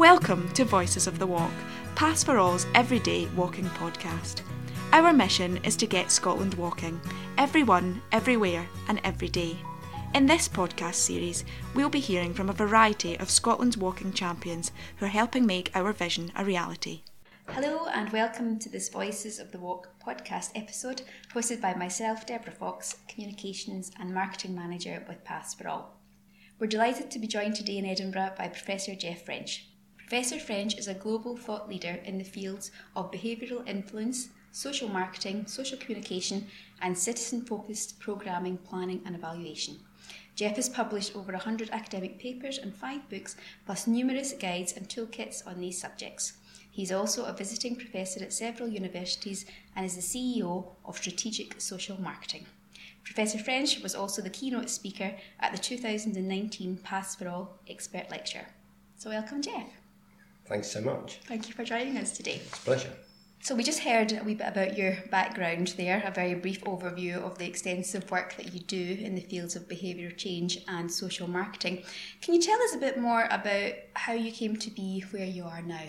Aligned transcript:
Welcome 0.00 0.50
to 0.52 0.64
Voices 0.64 1.06
of 1.06 1.18
the 1.18 1.26
Walk, 1.26 1.52
Paths 1.94 2.24
for 2.24 2.38
All's 2.38 2.66
everyday 2.74 3.26
walking 3.36 3.66
podcast. 3.66 4.40
Our 4.94 5.12
mission 5.12 5.58
is 5.58 5.76
to 5.76 5.86
get 5.86 6.10
Scotland 6.10 6.54
walking, 6.54 6.98
everyone, 7.36 8.00
everywhere, 8.10 8.66
and 8.88 8.98
every 9.04 9.28
day. 9.28 9.58
In 10.14 10.24
this 10.24 10.48
podcast 10.48 10.94
series, 10.94 11.44
we'll 11.74 11.90
be 11.90 12.00
hearing 12.00 12.32
from 12.32 12.48
a 12.48 12.54
variety 12.54 13.18
of 13.18 13.28
Scotland's 13.28 13.76
walking 13.76 14.14
champions 14.14 14.72
who 14.96 15.04
are 15.04 15.10
helping 15.10 15.44
make 15.44 15.70
our 15.74 15.92
vision 15.92 16.32
a 16.34 16.46
reality. 16.46 17.02
Hello 17.48 17.84
and 17.92 18.10
welcome 18.10 18.58
to 18.58 18.70
this 18.70 18.88
Voices 18.88 19.38
of 19.38 19.52
the 19.52 19.58
Walk 19.58 19.90
podcast 20.02 20.52
episode, 20.54 21.02
hosted 21.34 21.60
by 21.60 21.74
myself, 21.74 22.24
Deborah 22.24 22.54
Fox, 22.54 22.96
Communications 23.06 23.92
and 24.00 24.14
Marketing 24.14 24.54
Manager 24.54 25.04
with 25.06 25.24
Paths 25.24 25.52
for 25.52 25.68
All. 25.68 26.00
We're 26.58 26.68
delighted 26.68 27.10
to 27.10 27.18
be 27.18 27.26
joined 27.26 27.56
today 27.56 27.76
in 27.76 27.84
Edinburgh 27.84 28.32
by 28.38 28.48
Professor 28.48 28.94
Jeff 28.94 29.26
French. 29.26 29.66
Professor 30.10 30.40
French 30.40 30.76
is 30.76 30.88
a 30.88 30.94
global 30.94 31.36
thought 31.36 31.68
leader 31.68 32.00
in 32.04 32.18
the 32.18 32.24
fields 32.24 32.72
of 32.96 33.12
behavioural 33.12 33.64
influence, 33.68 34.30
social 34.50 34.88
marketing, 34.88 35.46
social 35.46 35.78
communication, 35.78 36.48
and 36.82 36.98
citizen 36.98 37.42
focused 37.42 38.00
programming, 38.00 38.56
planning, 38.56 39.00
and 39.06 39.14
evaluation. 39.14 39.78
Jeff 40.34 40.56
has 40.56 40.68
published 40.68 41.14
over 41.14 41.30
100 41.30 41.70
academic 41.70 42.18
papers 42.18 42.58
and 42.58 42.74
five 42.74 43.08
books, 43.08 43.36
plus 43.64 43.86
numerous 43.86 44.32
guides 44.32 44.72
and 44.72 44.88
toolkits 44.88 45.46
on 45.46 45.60
these 45.60 45.80
subjects. 45.80 46.32
He's 46.68 46.90
also 46.90 47.26
a 47.26 47.32
visiting 47.32 47.76
professor 47.76 48.20
at 48.24 48.32
several 48.32 48.68
universities 48.68 49.46
and 49.76 49.86
is 49.86 49.94
the 49.94 50.02
CEO 50.02 50.72
of 50.84 50.96
Strategic 50.96 51.60
Social 51.60 52.00
Marketing. 52.00 52.46
Professor 53.04 53.38
French 53.38 53.80
was 53.80 53.94
also 53.94 54.22
the 54.22 54.30
keynote 54.30 54.70
speaker 54.70 55.12
at 55.38 55.52
the 55.52 55.58
2019 55.58 56.78
Paths 56.78 57.14
for 57.14 57.28
All 57.28 57.60
Expert 57.68 58.10
Lecture. 58.10 58.48
So, 58.96 59.10
welcome, 59.10 59.40
Jeff. 59.40 59.79
Thanks 60.50 60.68
so 60.68 60.80
much. 60.80 61.20
Thank 61.26 61.46
you 61.48 61.54
for 61.54 61.62
joining 61.62 61.96
us 61.96 62.10
today. 62.10 62.40
It's 62.44 62.58
a 62.58 62.62
pleasure. 62.62 62.90
So, 63.42 63.54
we 63.54 63.62
just 63.62 63.84
heard 63.84 64.12
a 64.12 64.24
wee 64.24 64.34
bit 64.34 64.48
about 64.48 64.76
your 64.76 64.98
background 65.08 65.74
there, 65.76 66.02
a 66.04 66.10
very 66.10 66.34
brief 66.34 66.60
overview 66.64 67.22
of 67.22 67.38
the 67.38 67.46
extensive 67.46 68.10
work 68.10 68.36
that 68.36 68.52
you 68.52 68.58
do 68.58 68.98
in 69.00 69.14
the 69.14 69.20
fields 69.20 69.54
of 69.54 69.68
behaviour 69.68 70.10
change 70.10 70.58
and 70.66 70.92
social 70.92 71.28
marketing. 71.28 71.84
Can 72.20 72.34
you 72.34 72.42
tell 72.42 72.60
us 72.62 72.74
a 72.74 72.78
bit 72.78 72.98
more 72.98 73.28
about 73.30 73.74
how 73.94 74.12
you 74.12 74.32
came 74.32 74.56
to 74.56 74.70
be 74.70 75.04
where 75.12 75.24
you 75.24 75.44
are 75.44 75.62
now? 75.62 75.86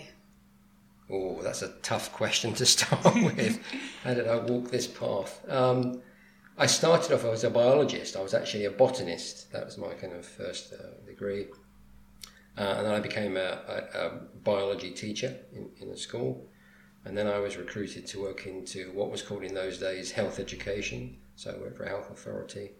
Oh, 1.10 1.42
that's 1.42 1.62
a 1.62 1.72
tough 1.82 2.12
question 2.12 2.54
to 2.54 2.64
start 2.76 3.14
with. 3.16 3.60
How 4.04 4.14
did 4.14 4.28
I 4.28 4.36
walk 4.38 4.70
this 4.70 4.86
path? 4.86 5.42
Um, 5.50 6.00
I 6.56 6.66
started 6.66 7.12
off 7.12 7.24
as 7.24 7.44
a 7.44 7.50
biologist. 7.50 8.16
I 8.16 8.22
was 8.22 8.32
actually 8.32 8.66
a 8.66 8.70
botanist. 8.70 9.50
That 9.52 9.66
was 9.66 9.76
my 9.76 9.92
kind 9.94 10.12
of 10.12 10.24
first 10.24 10.72
uh, 10.72 11.04
degree. 11.04 11.48
Uh, 12.56 12.74
and 12.78 12.86
then 12.86 12.94
I 12.94 13.00
became 13.00 13.36
a, 13.36 13.58
a, 13.94 13.98
a 13.98 14.10
biology 14.44 14.90
teacher 14.90 15.36
in, 15.54 15.70
in 15.80 15.88
a 15.88 15.96
school. 15.96 16.46
And 17.04 17.16
then 17.16 17.26
I 17.26 17.38
was 17.38 17.56
recruited 17.56 18.06
to 18.08 18.20
work 18.20 18.46
into 18.46 18.92
what 18.92 19.10
was 19.10 19.22
called 19.22 19.42
in 19.42 19.54
those 19.54 19.78
days 19.78 20.12
health 20.12 20.38
education. 20.38 21.16
So 21.34 21.50
I 21.50 21.56
worked 21.58 21.76
for 21.76 21.84
a 21.84 21.88
health 21.88 22.10
authority. 22.10 22.72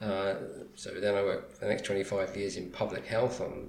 Uh, 0.00 0.34
so 0.74 0.90
then 0.90 1.14
I 1.14 1.22
worked 1.22 1.54
for 1.54 1.64
the 1.64 1.70
next 1.70 1.84
25 1.84 2.36
years 2.36 2.56
in 2.56 2.70
public 2.70 3.06
health, 3.06 3.40
on 3.40 3.68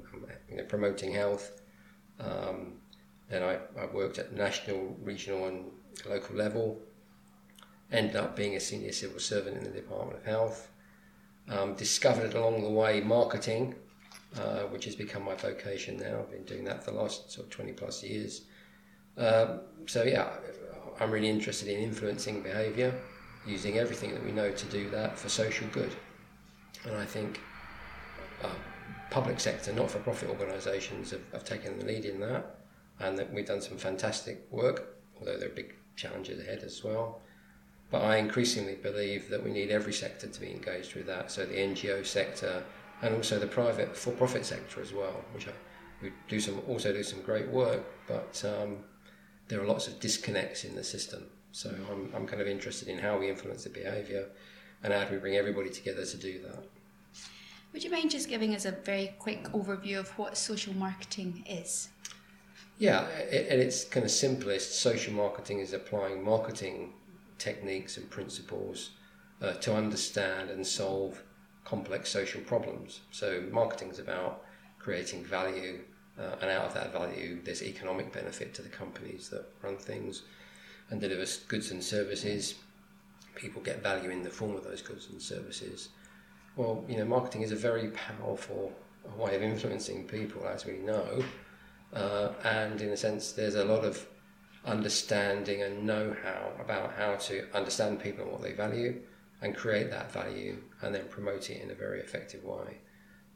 you 0.49 0.57
know, 0.57 0.63
promoting 0.63 1.13
health. 1.13 1.61
Um, 2.19 2.73
then 3.29 3.41
I, 3.41 3.57
I 3.79 3.85
worked 3.87 4.19
at 4.19 4.33
national, 4.33 4.97
regional, 5.01 5.47
and 5.47 5.71
local 6.07 6.35
level 6.35 6.79
ended 7.91 8.15
up 8.15 8.35
being 8.35 8.55
a 8.55 8.59
senior 8.59 8.91
civil 8.91 9.19
servant 9.19 9.57
in 9.57 9.63
the 9.63 9.69
Department 9.69 10.17
of 10.17 10.25
Health. 10.25 10.69
Um, 11.47 11.73
discovered 11.73 12.35
along 12.35 12.61
the 12.61 12.69
way 12.69 13.01
marketing, 13.01 13.73
uh, 14.38 14.61
which 14.63 14.85
has 14.85 14.95
become 14.95 15.23
my 15.23 15.35
vocation 15.35 15.97
now. 15.97 16.19
I've 16.19 16.31
been 16.31 16.44
doing 16.44 16.63
that 16.66 16.83
for 16.83 16.91
the 16.91 16.97
last 16.97 17.31
sort 17.31 17.47
of 17.47 17.52
20 17.52 17.73
plus 17.73 18.03
years. 18.03 18.41
Um, 19.17 19.61
so, 19.85 20.03
yeah, 20.03 20.30
I'm 20.99 21.11
really 21.11 21.30
interested 21.30 21.67
in 21.67 21.80
influencing 21.80 22.41
behaviour, 22.41 22.94
using 23.45 23.77
everything 23.77 24.13
that 24.13 24.23
we 24.23 24.31
know 24.31 24.52
to 24.52 24.66
do 24.67 24.90
that 24.91 25.17
for 25.17 25.29
social 25.29 25.67
good. 25.69 25.91
And 26.85 26.95
I 26.95 27.06
think 27.06 27.40
uh, 28.44 28.50
public 29.09 29.40
sector, 29.40 29.73
not 29.73 29.90
for 29.90 30.00
profit 30.00 30.29
organisations 30.29 31.11
have, 31.11 31.22
have 31.34 31.44
taken 31.44 31.79
the 31.79 31.85
lead 31.85 32.06
in 32.06 32.19
that, 32.19 32.57
and 33.00 33.17
that 33.17 33.34
we've 33.34 33.47
done 33.47 33.61
some 33.61 33.78
fantastic 33.78 34.46
work, 34.51 34.97
although 35.19 35.38
there 35.38 35.50
are 35.50 35.53
big 35.53 35.73
challenges 35.96 36.40
ahead 36.40 36.63
as 36.63 36.84
well. 36.84 37.22
But 37.91 38.03
I 38.03 38.17
increasingly 38.17 38.75
believe 38.75 39.29
that 39.29 39.44
we 39.44 39.51
need 39.51 39.72
every 39.72 39.94
sector 39.94 40.28
to 40.28 40.40
be 40.40 40.51
engaged 40.51 40.96
with 40.96 41.07
that. 41.07 41.31
So 41.31 41.46
the 41.46 41.56
NGO 41.56 42.06
sector 42.06 42.63
and 43.01 43.15
also 43.15 43.39
the 43.39 43.47
private 43.47 43.95
for-profit 43.95 44.45
sector 44.45 44.81
as 44.81 44.93
well, 44.93 45.23
which 45.33 45.47
I, 45.47 45.51
we 46.01 46.11
do 46.27 46.39
some 46.39 46.61
also 46.67 46.93
do 46.93 47.03
some 47.03 47.21
great 47.21 47.47
work, 47.49 47.83
but 48.07 48.43
um, 48.45 48.77
there 49.47 49.61
are 49.61 49.65
lots 49.65 49.87
of 49.87 49.99
disconnects 49.99 50.63
in 50.63 50.75
the 50.75 50.83
system. 50.83 51.25
So 51.51 51.73
I'm, 51.91 52.11
I'm 52.15 52.27
kind 52.27 52.41
of 52.41 52.47
interested 52.47 52.87
in 52.87 52.99
how 52.99 53.17
we 53.17 53.29
influence 53.29 53.63
the 53.63 53.69
behaviour 53.69 54.27
and 54.83 54.93
how 54.93 55.03
do 55.05 55.15
we 55.15 55.17
bring 55.17 55.35
everybody 55.35 55.69
together 55.69 56.05
to 56.05 56.17
do 56.17 56.39
that. 56.43 56.63
Would 57.73 57.83
you 57.83 57.91
mind 57.91 58.11
just 58.11 58.29
giving 58.29 58.55
us 58.55 58.65
a 58.65 58.71
very 58.71 59.13
quick 59.19 59.43
overview 59.51 59.99
of 59.99 60.09
what 60.17 60.37
social 60.37 60.73
marketing 60.73 61.43
is? 61.47 61.89
Yeah, 62.77 63.07
at 63.31 63.59
its 63.59 63.83
kind 63.83 64.05
of 64.05 64.11
simplest, 64.11 64.79
social 64.79 65.13
marketing 65.13 65.59
is 65.59 65.73
applying 65.73 66.23
marketing 66.23 66.93
techniques 67.37 67.97
and 67.97 68.09
principles 68.09 68.91
uh, 69.41 69.53
to 69.53 69.75
understand 69.75 70.49
and 70.49 70.66
solve 70.66 71.21
complex 71.64 72.09
social 72.09 72.42
problems. 72.42 73.02
So, 73.12 73.44
marketing 73.52 73.90
is 73.90 74.00
about 74.00 74.44
creating 74.80 75.24
value, 75.24 75.80
uh, 76.18 76.36
and 76.42 76.50
out 76.50 76.66
of 76.66 76.74
that 76.74 76.92
value, 76.92 77.40
there's 77.44 77.62
economic 77.62 78.12
benefit 78.12 78.53
to 78.56 78.62
the 78.62 78.70
companies 78.70 79.30
that 79.30 79.46
run 79.62 79.78
things 79.78 80.24
and 80.90 81.00
deliver 81.00 81.25
goods 81.47 81.72
and 81.72 81.84
services. 81.84 82.56
People 83.36 83.62
get 83.62 83.84
value 83.84 84.09
in 84.09 84.24
the 84.24 84.30
form 84.30 84.56
of 84.56 84.64
those 84.64 84.81
goods 84.81 85.08
and 85.12 85.22
services. 85.22 85.90
Well, 86.56 86.84
you 86.88 86.97
know, 86.97 87.06
marketing 87.06 87.44
is 87.44 87.52
a 87.52 87.56
very 87.56 87.90
powerful 87.90 88.74
way 89.18 89.36
of 89.36 89.44
influencing 89.44 90.06
people, 90.08 90.47
as 90.47 90.66
we 90.66 90.74
know. 90.74 91.24
Uh, 91.94 92.34
and 92.44 92.81
in 92.81 92.90
a 92.90 92.97
sense, 92.97 93.31
there's 93.31 93.56
a 93.56 93.66
lot 93.66 93.86
of 93.86 94.06
understanding 94.66 95.64
and 95.64 95.86
know 95.86 96.16
how 96.24 96.52
about 96.62 96.94
how 96.94 97.16
to 97.16 97.46
understand 97.53 98.00
people 98.00 98.24
and 98.24 98.31
what 98.31 98.41
they 98.41 98.52
value 98.52 99.00
and 99.41 99.55
create 99.55 99.89
that 99.91 100.11
value 100.11 100.61
and 100.81 100.94
then 100.94 101.07
promote 101.09 101.50
it 101.50 101.61
in 101.61 101.72
a 101.72 101.75
very 101.75 102.00
effective 102.00 102.44
way. 102.44 102.79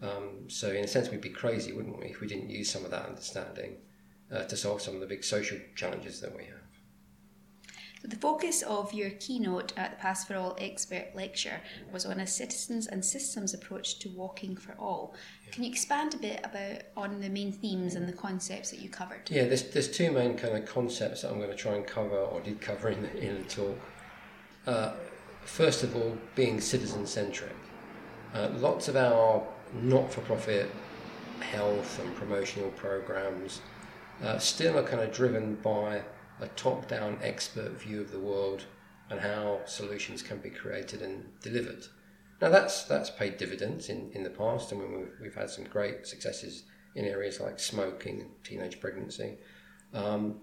Um, 0.02 0.50
so, 0.50 0.70
in 0.70 0.84
a 0.84 0.88
sense, 0.88 1.10
we'd 1.10 1.22
be 1.22 1.30
crazy, 1.30 1.72
wouldn't 1.72 1.98
we, 1.98 2.08
if 2.08 2.20
we 2.20 2.28
didn't 2.28 2.50
use 2.50 2.70
some 2.70 2.84
of 2.84 2.92
that 2.92 3.06
understanding 3.06 3.78
uh, 4.34 4.44
to 4.44 4.58
solve 4.58 4.82
some 4.82 4.96
of 4.96 5.02
the 5.02 5.08
big 5.08 5.24
social 5.24 5.58
challenges 5.76 6.20
that 6.22 6.36
we 6.36 6.44
have. 6.46 6.64
So 8.04 8.10
the 8.10 8.18
focus 8.18 8.64
of 8.64 8.92
your 8.92 9.12
keynote 9.12 9.72
at 9.78 9.92
the 9.92 9.98
Paths 9.98 10.26
for 10.26 10.36
All 10.36 10.58
expert 10.60 11.16
lecture 11.16 11.62
was 11.94 12.06
on 12.06 12.20
a 12.20 12.28
citizens 12.28 12.88
and 12.88 13.04
systems 13.04 13.54
approach 13.54 14.00
to 14.00 14.10
walking 14.10 14.58
for 14.58 14.76
all. 14.78 15.16
Yeah. 15.46 15.54
Can 15.54 15.64
you 15.64 15.70
expand 15.70 16.14
a 16.14 16.18
bit 16.18 16.42
about 16.44 16.82
on 16.98 17.22
the 17.22 17.30
main 17.30 17.54
themes 17.54 17.96
and 17.96 18.06
the 18.06 18.12
concepts 18.12 18.72
that 18.72 18.82
you 18.82 18.90
covered? 18.90 19.32
Yeah, 19.32 19.46
there's, 19.46 19.72
there's 19.72 19.90
two 19.90 20.12
main 20.12 20.36
kind 20.36 20.58
of 20.58 20.66
concepts 20.66 21.22
that 21.22 21.32
I'm 21.32 21.38
going 21.38 21.50
to 21.50 21.56
try 21.56 21.76
and 21.76 21.88
cover 21.88 22.18
or 22.18 22.42
did 22.42 22.60
cover 22.60 22.90
in 22.90 23.04
the, 23.04 23.18
in 23.26 23.42
the 23.42 23.48
talk. 23.48 23.80
Uh, 24.68 24.94
first 25.46 25.84
of 25.84 25.96
all, 25.96 26.18
being 26.36 26.60
citizen 26.60 27.06
centric. 27.06 27.56
Uh, 28.34 28.50
lots 28.56 28.88
of 28.88 28.96
our 28.96 29.44
not 29.82 30.12
for 30.12 30.22
profit 30.22 30.70
health 31.40 32.00
and 32.00 32.16
promotional 32.16 32.70
programs 32.72 33.62
uh, 34.24 34.38
still 34.38 34.78
are 34.78 34.84
kind 34.84 35.02
of 35.02 35.12
driven 35.12 35.56
by 35.56 36.02
a 36.42 36.48
top 36.56 36.88
down 36.88 37.18
expert 37.22 37.72
view 37.72 38.02
of 38.02 38.12
the 38.12 38.20
world 38.20 38.66
and 39.10 39.20
how 39.20 39.60
solutions 39.66 40.22
can 40.22 40.38
be 40.38 40.50
created 40.50 41.02
and 41.02 41.26
delivered. 41.42 41.86
Now, 42.42 42.50
that's, 42.50 42.84
that's 42.84 43.10
paid 43.10 43.38
dividends 43.38 43.90
in, 43.90 44.10
in 44.14 44.24
the 44.24 44.30
past, 44.30 44.72
and 44.72 44.82
we've, 44.82 45.08
we've 45.22 45.36
had 45.36 45.50
some 45.50 45.66
great 45.66 46.08
successes 46.08 46.64
in 46.96 47.06
areas 47.06 47.40
like 47.40 47.60
smoking 47.60 48.22
and 48.22 48.30
teenage 48.44 48.80
pregnancy. 48.80 49.38
Um, 49.94 50.42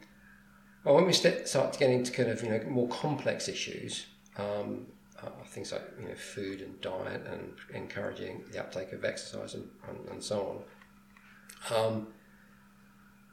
but 0.84 0.94
when 0.94 1.06
we 1.06 1.12
start 1.12 1.72
to 1.72 1.78
get 1.78 1.90
into 1.90 2.10
kind 2.12 2.30
of 2.30 2.42
you 2.42 2.48
know 2.48 2.60
more 2.68 2.88
complex 2.88 3.48
issues, 3.48 4.06
um, 4.36 4.86
uh, 5.22 5.28
things 5.46 5.72
like 5.72 5.82
you 6.00 6.08
know 6.08 6.14
food 6.14 6.60
and 6.60 6.80
diet 6.80 7.26
and 7.30 7.54
encouraging 7.74 8.42
the 8.52 8.58
uptake 8.58 8.92
of 8.92 9.04
exercise 9.04 9.54
and, 9.54 9.68
and, 9.88 10.08
and 10.08 10.22
so 10.22 10.64
on, 11.70 11.76
um, 11.76 12.06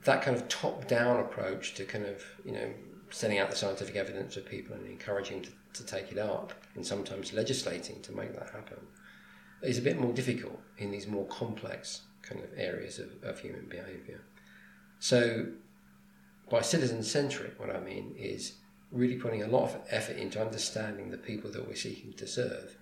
that 0.04 0.22
kind 0.22 0.36
of 0.36 0.48
top-down 0.48 1.20
approach 1.20 1.74
to 1.76 1.86
kind 1.86 2.06
of 2.06 2.24
you 2.46 2.52
know 2.52 2.70
setting 3.10 3.40
out 3.40 3.50
the 3.50 3.56
scientific 3.56 3.96
evidence 3.96 4.34
to 4.34 4.42
people 4.42 4.76
and 4.76 4.86
encouraging 4.86 5.42
to, 5.42 5.50
to 5.74 5.86
take 5.86 6.12
it 6.12 6.18
up 6.18 6.54
and 6.76 6.86
sometimes 6.86 7.32
legislating 7.32 8.02
to 8.02 8.12
make 8.12 8.34
that 8.34 8.50
happen 8.50 8.78
is 9.62 9.78
a 9.78 9.82
bit 9.82 10.00
more 10.00 10.14
difficult 10.14 10.60
in 10.78 10.92
these 10.92 11.08
more 11.08 11.26
complex 11.28 12.02
kind 12.22 12.44
of 12.44 12.50
areas 12.58 13.00
of, 13.00 13.10
of 13.24 13.40
human 13.40 13.66
behaviour. 13.70 14.22
So 15.00 15.48
by 16.50 16.62
citizen 16.62 17.04
centric, 17.04 17.60
what 17.60 17.76
I 17.76 17.80
mean 17.80 18.14
is 18.18 18.54
really 18.92 19.16
putting 19.16 19.44
a 19.44 19.48
lot 19.48 19.64
of 19.64 19.82
effort 19.90 20.18
into 20.18 20.42
understanding 20.42 21.10
the 21.10 21.18
people 21.18 21.52
that 21.52 21.68
we're 21.68 21.76
seeking 21.76 22.14
to 22.14 22.28
serve, 22.28 22.78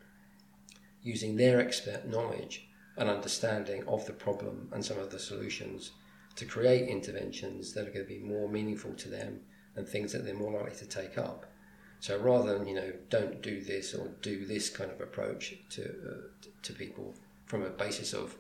using 1.02 1.36
their 1.36 1.60
expert 1.60 2.08
knowledge 2.08 2.68
and 2.98 3.10
understanding 3.10 3.84
of 3.88 4.06
the 4.06 4.14
problem 4.14 4.70
and 4.72 4.84
some 4.84 5.00
of 5.00 5.12
the 5.12 5.20
solutions 5.20 5.92
to 6.36 6.46
create 6.46 6.88
interventions 6.88 7.74
that 7.74 7.88
are 7.88 7.92
going 7.92 8.06
to 8.06 8.14
be 8.14 8.20
more 8.20 8.50
meaningful 8.50 8.94
to 8.94 9.10
them 9.10 9.40
and 9.76 9.88
things 9.88 10.12
that 10.12 10.26
they're 10.26 10.34
more 10.34 10.52
likely 10.52 10.76
to 10.76 10.86
take 10.86 11.18
up. 11.18 11.46
So 12.00 12.18
rather 12.20 12.58
than 12.58 12.68
you 12.68 12.76
know 12.76 12.94
don't 13.10 13.42
do 13.42 13.62
this 13.62 13.94
or 13.94 14.10
do 14.22 14.46
this 14.46 14.70
kind 14.70 14.92
of 14.92 15.02
approach 15.02 15.56
to 15.72 15.84
uh, 15.84 16.48
to 16.62 16.74
people 16.74 17.16
from 17.46 17.64
a 17.64 17.70
basis 17.70 18.14
of 18.14 18.36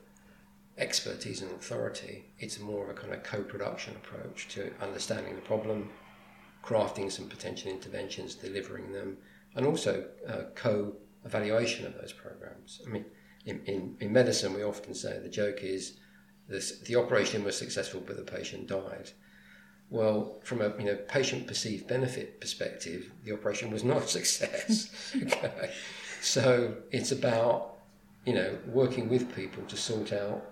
expertise 0.77 1.41
and 1.41 1.51
authority, 1.51 2.25
it's 2.37 2.59
more 2.59 2.83
of 2.83 2.89
a 2.89 2.99
kind 2.99 3.13
of 3.13 3.23
co-production 3.23 3.95
approach 3.95 4.49
to 4.49 4.71
understanding 4.81 5.35
the 5.35 5.41
problem, 5.41 5.89
crafting 6.65 7.11
some 7.11 7.27
potential 7.27 7.71
interventions, 7.71 8.35
delivering 8.35 8.91
them, 8.91 9.17
and 9.55 9.65
also 9.65 10.05
uh, 10.27 10.43
co-evaluation 10.55 11.85
of 11.85 11.93
those 11.93 12.11
programs. 12.11 12.81
I 12.85 12.89
mean, 12.89 13.05
in, 13.45 13.61
in, 13.65 13.95
in 13.99 14.11
medicine, 14.11 14.53
we 14.53 14.63
often 14.63 14.95
say 14.95 15.19
the 15.19 15.29
joke 15.29 15.59
is 15.61 15.99
this, 16.49 16.79
the 16.79 16.95
operation 16.95 17.43
was 17.43 17.55
successful, 17.57 18.01
but 18.05 18.17
the 18.17 18.23
patient 18.23 18.67
died. 18.67 19.11
Well, 19.91 20.39
from 20.43 20.61
a 20.61 20.73
you 20.79 20.85
know 20.85 20.95
patient 21.07 21.45
perceived 21.45 21.87
benefit 21.87 22.41
perspective, 22.41 23.11
the 23.23 23.33
operation 23.33 23.69
was 23.69 23.83
not 23.83 24.03
a 24.03 24.07
success. 24.07 24.89
okay. 25.23 25.71
So 26.21 26.75
it's 26.91 27.11
about 27.11 27.75
you 28.25 28.33
know 28.33 28.57
working 28.65 29.09
with 29.09 29.35
people 29.35 29.63
to 29.65 29.77
sort 29.77 30.11
out 30.11 30.43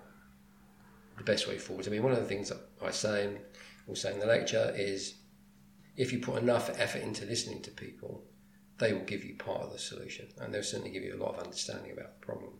the 1.18 1.24
best 1.24 1.48
way 1.48 1.58
forward. 1.58 1.88
I 1.88 1.90
mean, 1.90 2.04
one 2.04 2.12
of 2.12 2.20
the 2.20 2.24
things 2.24 2.52
I 2.80 2.90
say 2.92 3.24
and 3.24 3.38
will 3.88 3.96
say 3.96 4.12
in 4.12 4.20
the 4.20 4.26
lecture 4.26 4.72
is 4.76 5.14
if 5.96 6.12
you 6.12 6.18
put 6.18 6.42
enough 6.42 6.70
effort 6.78 7.02
into 7.02 7.24
listening 7.24 7.62
to 7.62 7.70
people, 7.70 8.24
they 8.78 8.92
will 8.92 9.04
give 9.04 9.24
you 9.24 9.36
part 9.36 9.62
of 9.62 9.72
the 9.72 9.78
solution, 9.78 10.26
and 10.40 10.52
they'll 10.52 10.62
certainly 10.62 10.90
give 10.90 11.04
you 11.04 11.14
a 11.16 11.22
lot 11.22 11.34
of 11.34 11.44
understanding 11.44 11.92
about 11.92 12.20
the 12.20 12.26
problem. 12.26 12.54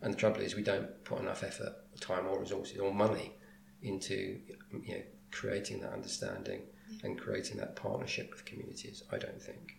And 0.00 0.12
the 0.12 0.18
trouble 0.18 0.40
is, 0.40 0.56
we 0.56 0.62
don't 0.62 1.04
put 1.04 1.20
enough 1.20 1.44
effort, 1.44 1.74
time, 2.00 2.26
or 2.26 2.40
resources, 2.40 2.78
or 2.78 2.92
money 2.92 3.32
into 3.82 4.40
you 4.84 4.94
know 4.94 5.02
creating 5.30 5.80
that 5.80 5.92
understanding 5.92 6.62
yeah. 6.88 6.98
and 7.04 7.20
creating 7.20 7.56
that 7.58 7.76
partnership 7.76 8.30
with 8.32 8.44
communities. 8.44 9.02
I 9.12 9.18
don't 9.18 9.40
think, 9.40 9.76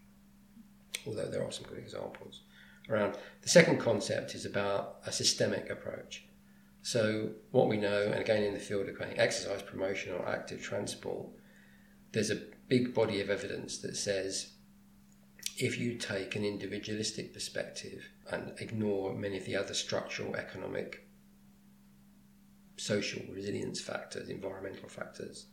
although 1.06 1.30
there 1.30 1.44
are 1.44 1.52
some 1.52 1.66
good 1.66 1.78
examples 1.78 2.42
around. 2.90 3.18
The 3.42 3.50
second 3.50 3.80
concept 3.80 4.36
is 4.36 4.46
about 4.46 5.00
a 5.06 5.12
systemic 5.12 5.70
approach. 5.70 6.26
So 6.82 7.32
what 7.52 7.70
we 7.70 7.78
know, 7.78 8.04
and 8.04 8.20
again 8.20 8.44
in 8.44 8.54
the 8.54 8.60
field 8.60 8.90
of 8.90 8.96
exercise 9.02 9.62
promotion 9.62 10.14
or 10.14 10.28
active 10.28 10.62
transport, 10.62 11.28
there's 12.12 12.30
a 12.30 12.42
big 12.68 12.94
body 12.94 13.22
of 13.22 13.30
evidence 13.30 13.78
that 13.80 13.96
says 13.96 14.54
if 15.58 15.78
you 15.78 15.96
take 15.96 16.36
an 16.36 16.44
individualistic 16.44 17.34
perspective 17.34 18.10
and 18.32 18.54
ignore 18.60 19.14
many 19.14 19.38
of 19.38 19.46
the 19.46 19.56
other 19.56 19.74
structural, 19.74 20.36
economic, 20.36 21.08
social 22.78 23.22
resilience 23.32 23.80
factors, 23.80 24.30
environmental 24.30 24.90
factors, 24.90 25.46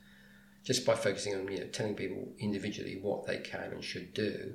just 0.64 0.86
by 0.86 0.94
focusing 0.94 1.34
on 1.34 1.50
you 1.50 1.60
know, 1.60 1.66
telling 1.66 1.94
people 1.94 2.32
individually 2.38 2.98
what 3.00 3.26
they 3.26 3.38
can 3.38 3.72
and 3.72 3.84
should 3.84 4.14
do, 4.14 4.54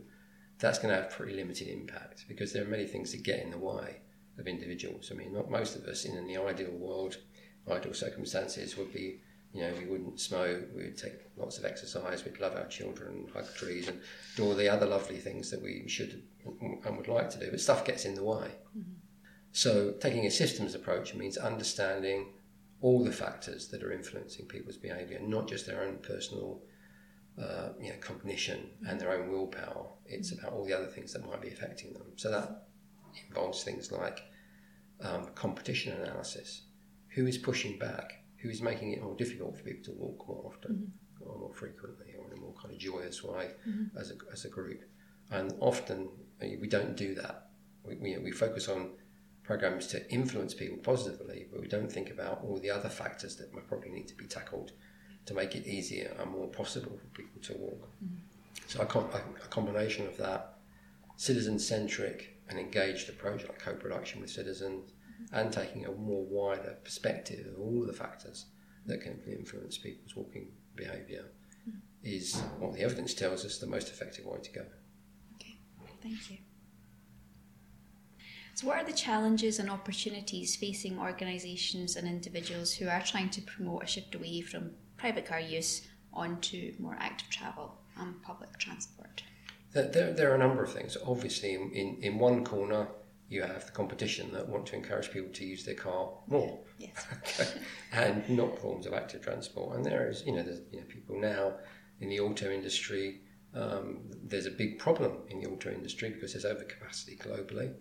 that's 0.60 0.80
going 0.80 0.94
to 0.94 1.02
have 1.02 1.12
pretty 1.12 1.36
limited 1.36 1.68
impact 1.68 2.26
because 2.28 2.54
there 2.54 2.64
are 2.64 2.68
many 2.68 2.86
things 2.86 3.12
that 3.12 3.24
get 3.24 3.42
in 3.42 3.52
the 3.52 3.58
way 3.58 3.98
of 4.40 4.48
individuals. 4.48 5.12
I 5.12 5.16
mean, 5.16 5.34
not 5.34 5.52
most 5.52 5.76
of 5.76 5.84
us 5.86 6.06
in 6.06 6.28
the 6.28 6.38
ideal 6.38 6.72
world, 6.72 7.18
ideal 7.70 7.94
circumstances 7.94 8.78
would 8.78 8.94
be 8.94 9.20
you 9.56 9.62
know, 9.62 9.72
we 9.80 9.86
wouldn't 9.86 10.20
smoke, 10.20 10.66
we 10.76 10.84
would 10.84 10.98
take 10.98 11.14
lots 11.38 11.58
of 11.58 11.64
exercise, 11.64 12.26
we'd 12.26 12.42
love 12.42 12.58
our 12.58 12.68
children, 12.68 13.26
hug 13.34 13.48
trees, 13.56 13.88
and 13.88 14.02
do 14.36 14.44
all 14.44 14.54
the 14.54 14.68
other 14.68 14.86
lovely 14.86 15.16
things 15.16 15.50
that 15.50 15.62
we 15.62 15.86
should 15.88 16.24
and 16.62 16.98
would 16.98 17.08
like 17.08 17.30
to 17.30 17.40
do. 17.40 17.50
But 17.50 17.62
stuff 17.62 17.86
gets 17.86 18.04
in 18.04 18.16
the 18.16 18.24
way. 18.24 18.52
Mm-hmm. 18.78 18.92
So, 19.54 19.94
taking 20.02 20.26
a 20.26 20.30
systems 20.32 20.76
approach 20.76 21.16
means 21.16 21.38
understanding 21.38 22.34
all 22.82 23.06
the 23.06 23.14
factors 23.14 23.70
that 23.70 23.82
are 23.82 23.94
influencing 23.94 24.46
people's 24.48 24.76
behaviour, 24.76 25.20
not 25.22 25.48
just 25.48 25.66
their 25.66 25.84
own 25.84 26.00
personal 26.00 26.62
uh, 27.42 27.70
you 27.80 27.92
know, 27.92 27.96
cognition 28.02 28.72
and 28.90 29.00
their 29.00 29.14
own 29.14 29.32
willpower. 29.32 29.88
It's 30.06 30.34
about 30.34 30.52
all 30.52 30.66
the 30.66 30.74
other 30.74 30.88
things 30.88 31.14
that 31.14 31.26
might 31.26 31.42
be 31.42 31.48
affecting 31.48 31.94
them. 31.94 32.08
So, 32.18 32.30
that 32.30 32.68
involves 33.30 33.64
things 33.64 33.90
like 33.90 34.20
um, 35.00 35.28
competition 35.34 35.94
analysis. 35.94 36.64
Who 37.16 37.26
is 37.26 37.38
pushing 37.38 37.80
back? 37.80 38.25
Who 38.46 38.52
is 38.52 38.62
making 38.62 38.92
it 38.92 39.02
more 39.02 39.16
difficult 39.16 39.58
for 39.58 39.64
people 39.64 39.84
to 39.84 39.92
walk 39.94 40.28
more 40.28 40.44
often 40.46 40.76
mm-hmm. 40.76 41.30
or 41.30 41.40
more 41.40 41.54
frequently 41.54 42.14
or 42.18 42.28
in 42.32 42.38
a 42.38 42.42
more 42.42 42.54
kind 42.62 42.72
of 42.72 42.80
joyous 42.80 43.24
way 43.24 43.50
mm-hmm. 43.68 43.98
as, 43.98 44.12
a, 44.12 44.16
as 44.32 44.46
a 44.46 44.50
group. 44.50 44.84
And 45.32 45.54
often 45.60 46.10
we 46.40 46.68
don't 46.68 46.96
do 46.96 47.16
that. 47.16 47.48
We, 47.84 47.96
we, 47.96 48.18
we 48.20 48.32
focus 48.32 48.70
on 48.70 48.92
programs 49.44 49.88
to 49.88 50.12
influence 50.12 50.54
people 50.54 50.78
positively, 50.78 51.48
but 51.52 51.60
we 51.60 51.68
don't 51.68 51.92
think 51.92 52.12
about 52.12 52.42
all 52.44 52.60
the 52.60 52.70
other 52.70 52.90
factors 52.90 53.36
that 53.38 53.52
might 53.54 53.68
probably 53.68 53.90
need 53.90 54.08
to 54.10 54.16
be 54.16 54.26
tackled 54.26 54.74
to 55.26 55.34
make 55.34 55.56
it 55.56 55.66
easier 55.66 56.16
and 56.20 56.30
more 56.30 56.48
possible 56.48 56.98
for 56.98 57.08
people 57.20 57.42
to 57.42 57.54
walk. 57.54 57.90
Mm-hmm. 58.04 58.16
So 58.68 58.82
a, 58.82 58.86
com- 58.86 59.10
a, 59.14 59.48
combination 59.48 60.06
of 60.06 60.18
that 60.18 60.58
citizen-centric 61.18 62.38
and 62.50 62.60
engaged 62.60 63.10
approach, 63.10 63.42
like 63.44 63.58
co-production 63.58 64.22
with 64.22 64.30
citizens, 64.30 64.92
and 65.32 65.52
taking 65.52 65.86
a 65.86 65.92
more 65.92 66.26
wider 66.26 66.78
perspective 66.84 67.48
of 67.48 67.60
all 67.60 67.86
the 67.86 67.94
factors 67.94 68.46
that 68.86 69.02
can 69.02 69.20
influence 69.28 69.78
people's 69.78 70.16
walking 70.16 70.48
behaviour 70.76 71.26
mm. 71.68 71.74
is 72.04 72.40
what 72.60 72.74
the 72.74 72.82
evidence 72.82 73.14
tells 73.14 73.46
us 73.46 73.58
the 73.58 73.68
most 73.68 73.90
effective 73.90 74.26
way 74.26 74.38
to 74.42 74.52
go. 74.52 74.62
Okay, 75.36 75.58
thank 76.02 76.30
you. 76.30 76.38
So, 78.56 78.68
what 78.68 78.78
are 78.78 78.86
the 78.86 78.94
challenges 78.94 79.60
and 79.60 79.70
opportunities 79.70 80.56
facing 80.56 80.98
organisations 80.98 81.98
and 81.98 82.08
individuals 82.08 82.74
who 82.74 82.88
are 82.88 83.02
trying 83.02 83.30
to 83.32 83.42
promote 83.42 83.84
a 83.84 83.88
shift 83.88 84.16
away 84.16 84.40
from 84.42 84.72
private 84.96 85.26
car 85.26 85.42
use 85.42 85.82
onto 86.14 86.74
more 86.80 86.96
active 86.98 87.30
travel 87.30 87.76
and 87.98 88.22
public 88.24 88.58
transport? 88.58 89.24
There, 89.74 90.14
there 90.14 90.32
are 90.32 90.36
a 90.36 90.40
number 90.40 90.64
of 90.64 90.72
things. 90.72 90.96
Obviously, 91.06 91.56
in, 91.56 91.98
in 92.02 92.18
one 92.18 92.46
corner, 92.46 92.88
you 93.28 93.42
have 93.42 93.66
the 93.66 93.72
competition 93.72 94.32
that 94.34 94.48
want 94.48 94.66
to 94.68 94.76
encourage 94.76 95.12
people 95.12 95.32
to 95.34 95.46
use 95.46 95.66
their 95.66 95.76
car 95.76 96.10
more. 96.28 96.60
Yes. 96.78 97.56
and 97.92 98.28
not 98.30 98.60
forms 98.60 98.86
of 98.86 98.94
active 98.94 99.22
transport. 99.22 99.76
And 99.76 99.86
there 99.86 100.08
is, 100.10 100.24
you 100.26 100.34
know, 100.34 100.44
there's 100.44 100.62
you 100.72 100.80
know, 100.80 100.86
people 100.88 101.20
now 101.20 101.54
in 102.02 102.10
the 102.10 102.20
auto 102.20 102.52
industry. 102.52 103.22
Um, 103.56 104.02
there's 104.24 104.46
a 104.46 104.52
big 104.52 104.78
problem 104.78 105.14
in 105.30 105.40
the 105.40 105.50
auto 105.50 105.72
industry 105.72 106.10
because 106.10 106.34
there's 106.34 106.46
overcapacity 106.46 107.18
globally. 107.18 107.74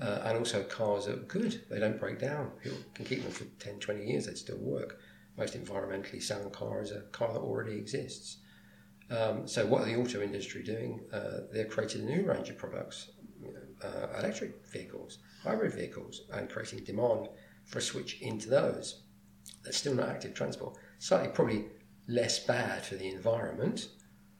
Uh, 0.00 0.22
and 0.24 0.38
also, 0.38 0.64
cars 0.64 1.06
are 1.06 1.16
good. 1.16 1.62
They 1.70 1.78
don't 1.78 2.00
break 2.00 2.18
down. 2.18 2.50
People 2.62 2.78
can 2.94 3.04
keep 3.04 3.22
them 3.22 3.30
for 3.30 3.44
10, 3.44 3.78
20 3.78 4.04
years, 4.04 4.26
they'd 4.26 4.38
still 4.38 4.58
work. 4.58 4.98
Most 5.36 5.54
environmentally 5.54 6.20
sound 6.20 6.52
car 6.52 6.82
is 6.82 6.90
a 6.90 7.02
car 7.12 7.32
that 7.32 7.40
already 7.40 7.76
exists. 7.76 8.38
Um, 9.10 9.46
so, 9.46 9.64
what 9.66 9.82
are 9.82 9.84
the 9.84 9.96
auto 9.96 10.22
industry 10.22 10.62
doing? 10.62 11.00
Uh, 11.12 11.40
they've 11.52 11.68
created 11.68 12.00
a 12.00 12.04
new 12.04 12.26
range 12.26 12.48
of 12.48 12.58
products 12.58 13.10
uh, 13.84 14.18
electric 14.18 14.66
vehicles, 14.66 15.18
hybrid 15.42 15.74
vehicles, 15.74 16.22
and 16.32 16.48
creating 16.48 16.84
demand 16.84 17.28
for 17.64 17.78
a 17.78 17.82
switch 17.82 18.20
into 18.20 18.48
those. 18.48 19.02
That's 19.64 19.76
still 19.76 19.94
not 19.94 20.08
active 20.08 20.34
transport. 20.34 20.76
Slightly 20.98 21.28
probably 21.28 21.66
less 22.08 22.44
bad 22.44 22.84
for 22.84 22.96
the 22.96 23.08
environment, 23.08 23.88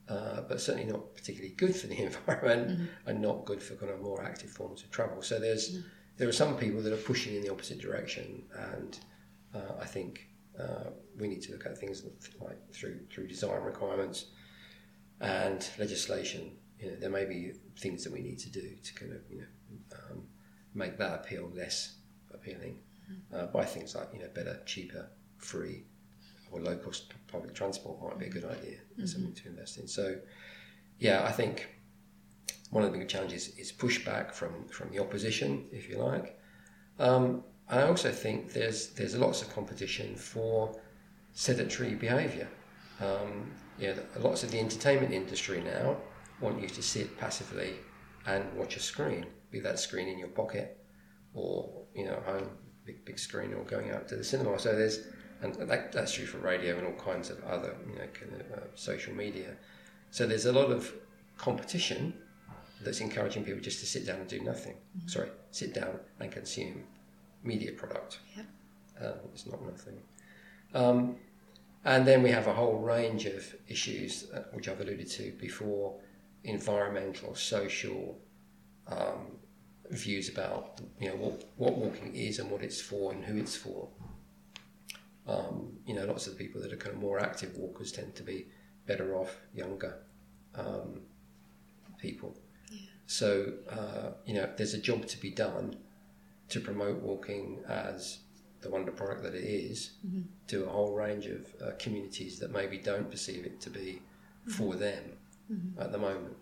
uh, 0.09 0.41
but 0.47 0.59
certainly 0.59 0.91
not 0.91 1.15
particularly 1.15 1.55
good 1.55 1.75
for 1.75 1.87
the 1.87 1.97
environment 2.03 2.69
mm-hmm. 2.69 3.09
and 3.09 3.21
not 3.21 3.45
good 3.45 3.61
for 3.61 3.75
kind 3.75 3.91
of 3.91 4.01
more 4.01 4.23
active 4.23 4.49
forms 4.49 4.83
of 4.83 4.91
travel. 4.91 5.21
So 5.21 5.39
there's 5.39 5.71
mm-hmm. 5.71 5.87
there 6.17 6.27
are 6.27 6.33
some 6.33 6.57
people 6.57 6.81
that 6.81 6.93
are 6.93 6.97
pushing 6.97 7.35
in 7.35 7.41
the 7.41 7.51
opposite 7.51 7.79
direction, 7.79 8.43
and 8.71 8.99
uh, 9.53 9.81
I 9.81 9.85
think 9.85 10.27
uh, 10.59 10.89
we 11.19 11.27
need 11.27 11.41
to 11.43 11.51
look 11.51 11.65
at 11.65 11.77
things 11.77 12.03
like 12.41 12.57
through 12.71 12.99
through 13.11 13.27
design 13.27 13.61
requirements 13.63 14.25
and 15.21 15.69
legislation 15.79 16.51
you 16.83 16.91
know, 16.91 16.97
there 16.97 17.09
may 17.09 17.25
be 17.25 17.53
things 17.77 18.03
that 18.03 18.11
we 18.11 18.21
need 18.21 18.39
to 18.39 18.49
do 18.49 18.75
to 18.83 18.93
kind 18.93 19.13
of 19.13 19.21
you 19.29 19.39
know 19.39 19.47
um, 20.11 20.23
make 20.73 20.97
that 20.97 21.13
appeal 21.13 21.49
less 21.55 21.95
appealing 22.33 22.77
mm-hmm. 23.09 23.35
uh, 23.35 23.47
by 23.47 23.63
things 23.63 23.95
like 23.95 24.09
you 24.13 24.19
know 24.19 24.29
better, 24.33 24.59
cheaper, 24.65 25.09
free, 25.37 25.85
or 26.51 26.59
low 26.59 26.75
cost 26.75 27.13
public 27.27 27.53
transport 27.53 28.01
might 28.01 28.19
be 28.19 28.25
a 28.25 28.29
good 28.29 28.45
idea 28.45 28.77
mm-hmm. 28.77 29.05
something 29.05 29.33
to 29.33 29.47
invest 29.47 29.77
in. 29.77 29.87
So 29.87 30.17
yeah, 30.99 31.23
I 31.23 31.31
think 31.31 31.69
one 32.69 32.83
of 32.83 32.91
the 32.91 32.97
big 32.97 33.07
challenges 33.07 33.49
is 33.57 33.71
pushback 33.71 34.33
from 34.33 34.67
from 34.67 34.89
the 34.91 34.99
opposition, 34.99 35.65
if 35.71 35.89
you 35.89 35.97
like. 35.97 36.39
Um, 36.99 37.43
I 37.69 37.83
also 37.83 38.11
think 38.11 38.51
there's 38.51 38.89
there's 38.89 39.15
lots 39.15 39.41
of 39.41 39.53
competition 39.53 40.15
for 40.15 40.75
sedentary 41.31 41.95
behaviour. 41.95 42.47
Um, 42.99 43.51
yeah, 43.79 43.95
lots 44.19 44.43
of 44.43 44.51
the 44.51 44.59
entertainment 44.59 45.13
industry 45.13 45.61
now 45.61 45.97
want 46.41 46.61
you 46.61 46.67
to 46.69 46.81
sit 46.81 47.17
passively 47.17 47.75
and 48.25 48.51
watch 48.53 48.75
a 48.77 48.79
screen, 48.79 49.25
be 49.51 49.59
that 49.59 49.79
screen 49.79 50.07
in 50.07 50.17
your 50.17 50.29
pocket 50.29 50.77
or 51.33 51.83
you 51.95 52.05
know 52.05 52.21
home, 52.25 52.49
big 52.85 53.03
big 53.05 53.19
screen, 53.19 53.53
or 53.53 53.63
going 53.63 53.91
out 53.91 54.07
to 54.09 54.15
the 54.15 54.23
cinema. 54.23 54.57
So 54.59 54.75
there's 54.75 54.99
and 55.41 55.53
that, 55.55 55.91
that's 55.91 56.13
true 56.13 56.25
for 56.25 56.37
radio 56.37 56.77
and 56.77 56.87
all 56.87 56.93
kinds 56.93 57.29
of 57.29 57.43
other 57.43 57.75
you 57.89 57.95
know 57.95 58.07
kind 58.13 58.33
of, 58.41 58.57
uh, 58.57 58.61
social 58.75 59.13
media. 59.13 59.55
So 60.11 60.27
there's 60.27 60.45
a 60.45 60.53
lot 60.53 60.71
of 60.71 60.91
competition 61.37 62.13
that's 62.81 63.01
encouraging 63.01 63.43
people 63.43 63.61
just 63.61 63.79
to 63.79 63.85
sit 63.85 64.05
down 64.05 64.17
and 64.17 64.27
do 64.27 64.39
nothing. 64.41 64.73
Mm-hmm. 64.73 65.07
Sorry, 65.07 65.29
sit 65.51 65.73
down 65.73 65.99
and 66.19 66.31
consume 66.31 66.83
media 67.43 67.71
product. 67.71 68.19
Yep. 68.37 68.45
Um, 69.01 69.19
it's 69.33 69.45
not 69.47 69.61
nothing. 69.65 69.97
Um, 70.73 71.17
And 71.85 72.05
then 72.07 72.23
we 72.23 72.31
have 72.31 72.47
a 72.47 72.53
whole 72.53 72.77
range 72.79 73.25
of 73.25 73.55
issues, 73.67 74.31
uh, 74.31 74.43
which 74.53 74.69
I've 74.69 74.79
alluded 74.79 75.09
to 75.11 75.31
before 75.47 75.95
environmental, 76.43 77.35
social 77.35 78.19
um, 78.87 79.37
views 79.91 80.29
about 80.29 80.81
you 80.99 81.09
know 81.09 81.15
what, 81.15 81.43
what 81.57 81.77
walking 81.77 82.15
is 82.15 82.39
and 82.39 82.49
what 82.49 82.61
it's 82.61 82.81
for 82.81 83.11
and 83.11 83.23
who 83.23 83.37
it's 83.37 83.55
for. 83.55 83.87
Um, 85.25 85.77
you 85.85 85.95
know, 85.95 86.05
lots 86.05 86.27
of 86.27 86.37
the 86.37 86.43
people 86.43 86.61
that 86.61 86.73
are 86.73 86.77
kind 86.77 86.95
of 86.95 87.01
more 87.01 87.19
active 87.19 87.55
walkers 87.55 87.91
tend 87.93 88.13
to 88.15 88.23
be 88.23 88.47
better 88.85 89.15
off, 89.15 89.37
younger 89.53 89.99
um, 90.55 91.01
people. 91.97 92.37
Yeah. 92.69 92.79
So, 93.07 93.53
uh, 93.69 94.11
you 94.25 94.33
know, 94.33 94.49
there's 94.57 94.73
a 94.73 94.81
job 94.81 95.05
to 95.07 95.17
be 95.21 95.29
done 95.29 95.77
to 96.49 96.59
promote 96.59 96.97
walking 97.01 97.61
as 97.69 98.19
the 98.59 98.69
wonder 98.69 98.91
product 98.91 99.23
that 99.23 99.33
it 99.33 99.45
is 99.45 99.91
Mm-hmm. 100.05 100.21
to 100.47 100.65
a 100.65 100.69
whole 100.69 100.93
range 100.93 101.27
of 101.27 101.47
uh, 101.61 101.71
communities 101.79 102.39
that 102.39 102.51
maybe 102.51 102.77
don't 102.77 103.09
perceive 103.09 103.45
it 103.45 103.61
to 103.61 103.69
be 103.69 104.01
for 104.57 104.75
them 104.75 105.13
Mm-hmm. 105.51 105.81
at 105.81 105.91
the 105.91 105.97
moment. 105.97 106.35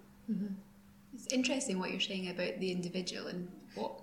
It's 1.13 1.27
interesting 1.33 1.79
what 1.79 1.91
you're 1.91 1.99
saying 1.99 2.29
about 2.29 2.59
the 2.59 2.71
individual 2.71 3.27
and 3.27 3.49
what 3.75 4.01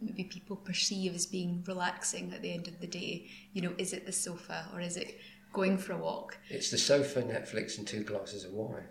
maybe 0.00 0.24
people 0.24 0.56
perceive 0.56 1.14
as 1.14 1.26
being 1.26 1.64
relaxing 1.66 2.32
at 2.32 2.42
the 2.42 2.52
end 2.52 2.68
of 2.68 2.78
the 2.80 2.86
day. 2.86 3.28
You 3.52 3.62
know, 3.62 3.72
is 3.78 3.92
it 3.92 4.06
the 4.06 4.12
sofa 4.12 4.68
or 4.72 4.80
is 4.80 4.96
it 4.96 5.18
going 5.52 5.78
for 5.78 5.92
a 5.94 5.98
walk? 5.98 6.38
It's 6.50 6.70
the 6.70 6.78
sofa, 6.78 7.22
Netflix, 7.22 7.78
and 7.78 7.86
two 7.86 8.04
glasses 8.04 8.44
of 8.44 8.52
wine. 8.52 8.84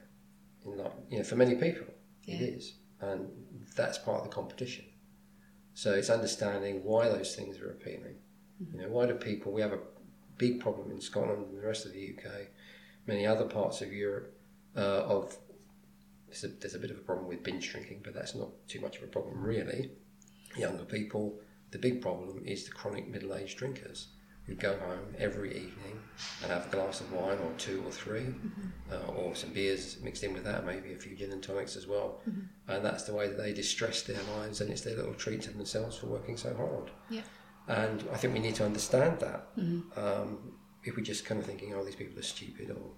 In 0.65 0.77
like, 0.77 0.91
you 1.09 1.19
know, 1.19 1.23
for 1.23 1.35
many 1.35 1.55
people, 1.55 1.85
it 2.27 2.41
Yeah. 2.41 2.47
is, 2.47 2.73
and 2.99 3.29
that's 3.75 3.99
part 3.99 4.17
of 4.17 4.23
the 4.23 4.33
competition. 4.33 4.85
So 5.75 5.93
it's 5.93 6.09
understanding 6.09 6.83
why 6.83 7.07
those 7.07 7.35
things 7.35 7.59
are 7.59 7.69
appealing. 7.69 8.15
You 8.73 8.81
know, 8.81 8.89
why 8.89 9.05
do 9.05 9.13
people? 9.15 9.51
We 9.51 9.61
have 9.61 9.73
a 9.73 9.79
big 10.37 10.59
problem 10.59 10.89
in 10.91 10.99
Scotland 11.01 11.45
and 11.47 11.57
the 11.57 11.65
rest 11.65 11.85
of 11.85 11.93
the 11.93 12.15
UK, 12.17 12.47
many 13.05 13.25
other 13.27 13.45
parts 13.45 13.81
of 13.81 13.93
Europe. 13.93 14.34
Uh, 14.75 15.03
of 15.03 15.37
there's 16.27 16.43
a, 16.43 16.47
there's 16.47 16.75
a 16.75 16.79
bit 16.79 16.91
of 16.91 16.97
a 16.97 17.01
problem 17.01 17.27
with 17.27 17.43
binge 17.43 17.71
drinking, 17.71 18.01
but 18.03 18.13
that's 18.13 18.35
not 18.35 18.49
too 18.67 18.81
much 18.81 18.97
of 18.97 19.03
a 19.03 19.07
problem 19.07 19.41
really. 19.41 19.91
Younger 20.57 20.83
people, 20.83 21.39
the 21.71 21.77
big 21.77 22.01
problem 22.01 22.41
is 22.45 22.65
the 22.65 22.71
chronic 22.71 23.07
middle-aged 23.07 23.57
drinkers 23.57 24.07
who 24.45 24.53
go 24.53 24.77
home 24.77 25.15
every 25.17 25.49
evening 25.49 25.99
and 26.43 26.51
have 26.51 26.67
a 26.67 26.69
glass 26.69 27.01
of 27.01 27.11
wine 27.11 27.37
or 27.39 27.51
two 27.57 27.83
or 27.85 27.91
3 27.91 28.25
uh, 28.91 29.11
or 29.11 29.33
some 29.33 29.51
beers 29.51 29.97
mixed 30.03 30.23
in 30.23 30.33
with 30.33 30.43
that, 30.43 30.65
maybe 30.65 30.93
a 30.93 30.95
few 30.97 31.15
gin 31.15 31.31
and 31.31 31.41
tonics 31.41 31.75
as 31.75 31.87
well. 31.87 32.21
And 32.67 32.85
that's 32.85 33.03
the 33.03 33.13
way 33.13 33.27
that 33.27 33.37
they 33.37 33.53
distress 33.53 34.03
their 34.03 34.21
lives, 34.37 34.61
and 34.61 34.69
it's 34.69 34.81
their 34.81 34.95
little 34.95 35.15
treat 35.15 35.41
to 35.43 35.51
themselves 35.51 35.97
for 35.97 36.07
working 36.07 36.37
so 36.37 36.53
hard. 36.55 36.91
Yeah. 37.09 37.21
And 37.67 38.03
I 38.13 38.17
think 38.17 38.33
we 38.33 38.39
need 38.39 38.55
to 38.55 38.65
understand 38.65 39.19
that. 39.19 39.47
Um, 39.97 40.53
if 40.83 40.95
we're 40.95 41.03
just 41.03 41.25
kind 41.25 41.39
of 41.41 41.47
thinking, 41.47 41.73
oh, 41.73 41.83
these 41.83 41.95
people 41.95 42.19
are 42.19 42.23
stupid 42.23 42.69
or, 42.69 42.91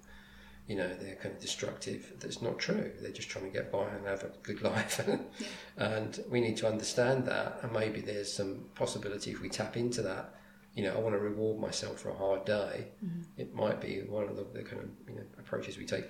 you 0.68 0.76
know, 0.76 0.88
they're 0.88 1.16
kind 1.16 1.34
of 1.34 1.40
destructive, 1.40 2.14
that's 2.20 2.42
not 2.42 2.60
true. 2.60 2.92
They're 3.02 3.12
just 3.12 3.30
trying 3.30 3.46
to 3.46 3.52
get 3.52 3.72
by 3.72 3.88
and 3.90 4.06
have 4.06 4.24
a 4.24 4.32
good 4.44 4.62
life. 4.62 5.00
and 5.78 6.24
we 6.30 6.42
need 6.42 6.58
to 6.58 6.68
understand 6.68 7.26
that. 7.26 7.60
And 7.64 7.72
maybe 7.72 8.02
there's 8.02 8.32
some 8.32 8.66
possibility 8.76 9.32
if 9.32 9.42
we 9.42 9.50
tap 9.50 9.78
into 9.78 10.02
that. 10.02 10.36
You 10.76 10.84
know, 10.84 10.94
I 10.94 11.00
want 11.00 11.16
to 11.16 11.20
reward 11.20 11.60
myself 11.60 12.00
for 12.00 12.10
a 12.10 12.16
hard 12.16 12.46
day. 12.46 12.90
Mm-hmm. 13.04 13.22
It 13.42 13.56
might 13.56 13.82
be 13.82 14.02
one 14.02 14.26
of 14.26 14.36
the, 14.36 14.46
the 14.54 14.64
kind 14.64 14.84
of 14.84 14.90
you 15.08 15.16
know 15.16 15.24
approaches 15.40 15.78
we 15.78 15.86
take. 15.86 16.06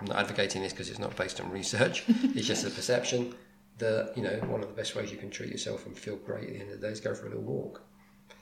I'm 0.00 0.06
not 0.06 0.16
advocating 0.16 0.62
this 0.62 0.72
because 0.72 0.88
it's 0.88 0.98
not 0.98 1.14
based 1.14 1.40
on 1.40 1.50
research. 1.50 2.04
it's 2.08 2.46
just 2.46 2.66
a 2.66 2.70
perception 2.70 3.34
that 3.76 4.12
you 4.16 4.22
know 4.24 4.36
one 4.46 4.60
of 4.62 4.68
the 4.68 4.74
best 4.74 4.96
ways 4.96 5.12
you 5.12 5.18
can 5.18 5.30
treat 5.30 5.50
yourself 5.50 5.86
and 5.86 5.96
feel 5.96 6.16
great 6.16 6.48
at 6.48 6.54
the 6.54 6.60
end 6.60 6.70
of 6.72 6.80
the 6.80 6.86
day 6.86 6.92
is 6.92 7.00
go 7.00 7.14
for 7.14 7.26
a 7.26 7.28
little 7.28 7.44
walk 7.44 7.82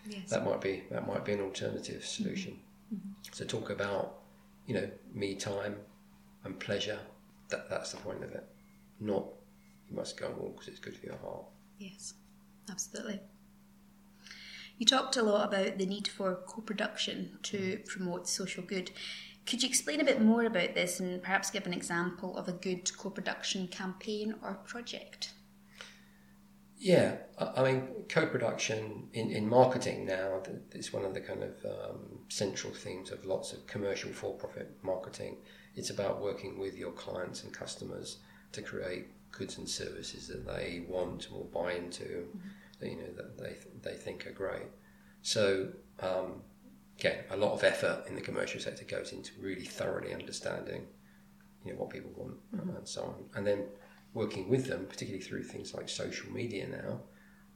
Yes. 0.08 0.30
that 0.30 0.44
might 0.44 0.60
be 0.60 0.84
that 0.90 1.06
might 1.06 1.24
be 1.24 1.32
an 1.32 1.40
alternative 1.40 2.04
solution. 2.04 2.52
Mm-hmm. 2.94 2.96
Mm-hmm. 3.08 3.32
So 3.32 3.44
talk 3.44 3.70
about 3.70 4.18
you 4.66 4.74
know 4.74 4.90
me 5.14 5.34
time 5.34 5.76
and 6.44 6.58
pleasure. 6.58 6.98
That 7.48 7.70
that's 7.70 7.92
the 7.92 7.98
point 7.98 8.24
of 8.24 8.32
it. 8.32 8.44
Not 9.00 9.26
you 9.88 9.96
must 9.96 10.18
go 10.18 10.26
and 10.26 10.36
walk 10.36 10.54
because 10.54 10.68
it's 10.68 10.80
good 10.80 10.96
for 10.96 11.06
your 11.06 11.18
heart. 11.18 11.44
Yes, 11.78 12.14
absolutely. 12.70 13.20
You 14.78 14.84
talked 14.84 15.16
a 15.16 15.22
lot 15.22 15.48
about 15.48 15.78
the 15.78 15.86
need 15.86 16.08
for 16.08 16.40
co 16.46 16.60
production 16.60 17.38
to 17.44 17.58
mm-hmm. 17.58 17.84
promote 17.86 18.28
social 18.28 18.62
good. 18.62 18.90
Could 19.46 19.62
you 19.62 19.68
explain 19.68 20.00
a 20.00 20.04
bit 20.04 20.20
more 20.20 20.44
about 20.44 20.74
this 20.74 20.98
and 20.98 21.22
perhaps 21.22 21.50
give 21.50 21.66
an 21.66 21.72
example 21.72 22.36
of 22.36 22.48
a 22.48 22.52
good 22.52 22.96
co 22.96 23.10
production 23.10 23.68
campaign 23.68 24.34
or 24.42 24.54
project? 24.66 25.32
Yeah, 26.78 27.16
I 27.38 27.62
mean, 27.62 27.88
co-production 28.08 29.08
in, 29.14 29.30
in 29.30 29.48
marketing 29.48 30.04
now 30.04 30.42
is 30.72 30.92
one 30.92 31.06
of 31.06 31.14
the 31.14 31.20
kind 31.20 31.42
of 31.42 31.54
um, 31.64 32.18
central 32.28 32.72
themes 32.72 33.10
of 33.10 33.24
lots 33.24 33.54
of 33.54 33.66
commercial 33.66 34.12
for-profit 34.12 34.76
marketing. 34.82 35.38
It's 35.74 35.90
about 35.90 36.20
working 36.20 36.58
with 36.58 36.76
your 36.76 36.92
clients 36.92 37.44
and 37.44 37.52
customers 37.52 38.18
to 38.52 38.60
create 38.60 39.06
goods 39.32 39.58
and 39.58 39.68
services 39.68 40.28
that 40.28 40.46
they 40.46 40.84
want 40.86 41.28
or 41.32 41.44
buy 41.46 41.72
into, 41.72 42.26
that, 42.78 42.90
you 42.90 42.96
know, 42.96 43.12
that 43.16 43.38
they 43.38 43.56
they 43.82 43.96
think 43.96 44.26
are 44.26 44.32
great. 44.32 44.66
So 45.22 45.68
um, 46.00 46.42
again, 46.98 47.24
a 47.30 47.36
lot 47.36 47.52
of 47.52 47.64
effort 47.64 48.04
in 48.06 48.14
the 48.14 48.20
commercial 48.20 48.60
sector 48.60 48.84
goes 48.84 49.12
into 49.12 49.32
really 49.40 49.64
thoroughly 49.64 50.12
understanding, 50.14 50.86
you 51.64 51.72
know, 51.72 51.78
what 51.80 51.90
people 51.90 52.12
want 52.14 52.36
and 52.78 52.88
so 52.88 53.02
on, 53.02 53.24
and 53.34 53.46
then 53.46 53.64
working 54.16 54.48
with 54.48 54.66
them, 54.66 54.86
particularly 54.88 55.22
through 55.22 55.44
things 55.44 55.74
like 55.74 55.90
social 55.90 56.32
media 56.32 56.66
now, 56.66 57.00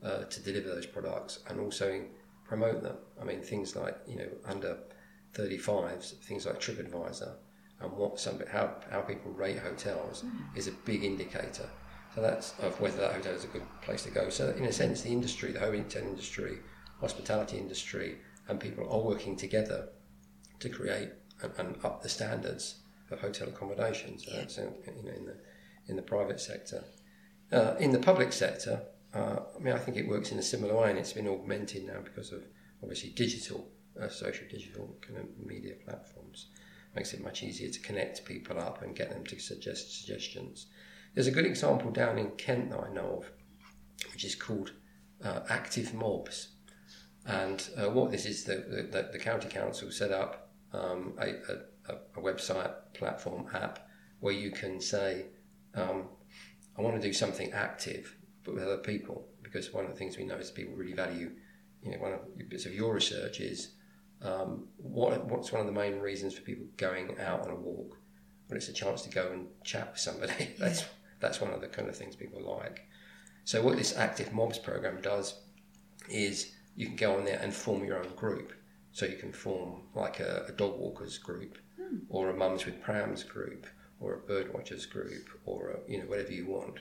uh, 0.07 0.25
to 0.25 0.41
deliver 0.43 0.69
those 0.69 0.87
products 0.87 1.41
and 1.49 1.59
also 1.59 2.05
promote 2.45 2.83
them. 2.83 2.97
I 3.21 3.25
mean, 3.25 3.41
things 3.41 3.75
like 3.75 3.97
you 4.07 4.17
know 4.17 4.29
under 4.45 4.77
35s, 5.35 6.19
things 6.19 6.45
like 6.45 6.61
TripAdvisor 6.61 7.33
and 7.81 7.93
what 7.93 8.21
some 8.21 8.39
how 8.53 8.75
how 8.91 9.01
people 9.01 9.33
rate 9.33 9.59
hotels 9.59 10.25
is 10.55 10.69
a 10.69 10.73
big 10.85 11.03
indicator. 11.03 11.69
So 12.15 12.21
that's 12.21 12.53
of 12.59 12.79
whether 12.81 12.99
that 12.99 13.13
hotel 13.13 13.35
is 13.35 13.45
a 13.45 13.49
good 13.49 13.67
place 13.83 14.03
to 14.03 14.11
go. 14.11 14.29
So 14.29 14.51
in 14.51 14.65
a 14.65 14.73
sense, 14.73 15.01
the 15.01 15.11
industry, 15.11 15.53
the 15.53 15.61
hotel 15.61 16.03
industry, 16.03 16.59
hospitality 17.01 17.57
industry, 17.57 18.19
and 18.49 18.61
people 18.61 18.87
are 18.91 19.01
working 19.01 19.37
together 19.37 19.89
to 20.59 20.69
create 20.69 21.11
and, 21.43 21.53
and 21.57 21.85
up 21.85 22.03
the 22.03 22.09
standards 22.09 22.81
of 23.11 23.21
hotel 23.21 23.49
accommodations. 23.49 24.27
So 24.27 24.33
that's 24.33 24.59
in, 24.59 24.75
you 24.97 25.05
know 25.05 25.17
in 25.17 25.25
the 25.25 25.37
in 25.91 25.97
the 25.97 26.03
private 26.03 26.41
sector. 26.41 26.85
Uh, 27.53 27.75
in 27.81 27.91
the 27.91 27.99
public 27.99 28.33
sector, 28.33 28.81
uh, 29.13 29.41
I 29.57 29.59
mean, 29.59 29.75
I 29.75 29.79
think 29.79 29.97
it 29.97 30.09
works 30.09 30.31
in 30.31 30.39
a 30.39 30.43
similar 30.43 30.75
way, 30.81 30.91
and 30.91 30.99
it's 30.99 31.13
been 31.13 31.29
augmented 31.29 31.85
now 31.85 32.01
because 32.03 32.33
of 32.33 32.43
obviously 32.83 33.11
digital, 33.11 33.69
uh, 34.01 34.09
social 34.09 34.47
digital 34.49 34.97
kind 35.03 35.19
of 35.19 35.27
media 35.45 35.75
platforms. 35.85 36.47
Makes 36.95 37.13
it 37.15 37.23
much 37.23 37.43
easier 37.43 37.71
to 37.71 37.81
connect 37.81 38.25
people 38.25 38.59
up 38.59 38.83
and 38.83 38.97
get 38.97 39.11
them 39.11 39.25
to 39.27 39.39
suggest 39.39 40.01
suggestions. 40.01 40.67
There's 41.15 41.27
a 41.27 41.33
good 41.33 41.47
example 41.47 41.91
down 41.91 42.19
in 42.19 42.31
Kent 42.33 42.71
that 42.71 42.81
I 42.81 42.93
know 42.93 43.23
of, 43.23 43.33
which 44.13 44.25
is 44.25 44.35
called 44.35 44.73
uh, 45.25 45.41
Active 45.49 45.93
Mobs. 45.93 46.49
And 47.27 47.69
uh, 47.77 47.91
what 47.91 48.11
this 48.11 48.27
is, 48.27 48.45
the, 48.45 48.89
the, 48.91 49.11
the 49.13 49.19
county 49.19 49.49
council 49.49 49.91
set 49.91 50.11
up 50.11 50.51
um, 50.73 51.15
a, 51.19 51.29
a, 51.91 51.95
a 52.17 52.21
website 52.21 52.73
platform 52.95 53.47
app 53.53 53.89
where 54.21 54.35
you 54.35 54.51
can 54.51 54.81
say, 54.81 55.27
um, 55.75 56.05
I 56.77 56.83
want 56.83 57.01
to 57.01 57.07
do 57.07 57.13
something 57.13 57.53
active, 57.53 58.17
but 58.45 58.55
with 58.55 58.65
other 58.65 58.79
people, 58.79 59.29
because 59.43 59.73
one 59.73 59.85
of 59.85 59.91
the 59.91 59.97
things 59.97 60.17
we 60.17 60.25
know 60.25 60.37
is 60.37 60.51
people 60.51 60.75
really 60.75 60.93
value, 60.93 61.33
you 61.83 61.93
know, 61.93 61.99
one 61.99 62.13
of 62.13 62.21
the 62.37 62.45
bits 62.45 62.67
of 62.67 62.75
your 62.75 62.95
research 62.95 63.41
is 63.41 63.73
um, 64.23 64.69
what, 64.77 65.27
what's 65.27 65.53
one 65.53 65.61
of 65.61 65.67
the 65.67 65.73
main 65.73 65.99
reasons 65.99 66.35
for 66.35 66.43
people 66.43 66.67
going 66.77 67.19
out 67.21 67.43
on 67.43 67.51
a 67.51 67.55
walk? 67.55 67.97
Well, 68.49 68.57
it's 68.57 68.69
a 68.69 68.73
chance 68.73 69.03
to 69.03 69.11
go 69.11 69.31
and 69.33 69.47
chat 69.65 69.93
with 69.93 70.01
somebody. 70.01 70.51
that's 70.59 70.85
that's 71.21 71.41
one 71.41 71.53
of 71.53 71.61
the 71.61 71.69
kind 71.69 71.89
of 71.89 71.97
things 71.97 72.17
people 72.17 72.43
like. 72.43 72.87
So 73.45 73.63
what 73.63 73.77
this 73.77 73.97
active 73.97 74.33
mobs 74.33 74.59
program 74.59 75.01
does 75.03 75.41
is 76.09 76.53
you 76.77 76.87
can 76.87 76.97
go 76.97 77.17
on 77.17 77.25
there 77.25 77.39
and 77.43 77.53
form 77.53 77.85
your 77.85 77.99
own 77.99 78.15
group. 78.17 78.53
So 78.93 79.07
you 79.07 79.17
can 79.17 79.33
form 79.33 79.83
like 79.95 80.19
a, 80.19 80.47
a 80.49 80.53
dog 80.53 80.79
walkers 80.79 81.19
group, 81.19 81.59
or 82.09 82.31
a 82.31 82.37
mums 82.37 82.67
with 82.67 82.83
prams 82.83 83.23
group, 83.23 83.67
or 84.01 84.15
a 84.15 84.19
bird 84.19 84.53
watchers 84.53 84.87
group, 84.87 85.29
or 85.45 85.71
a, 85.71 85.91
you 85.91 85.99
know 85.99 86.07
whatever 86.07 86.33
you 86.33 86.47
want. 86.47 86.81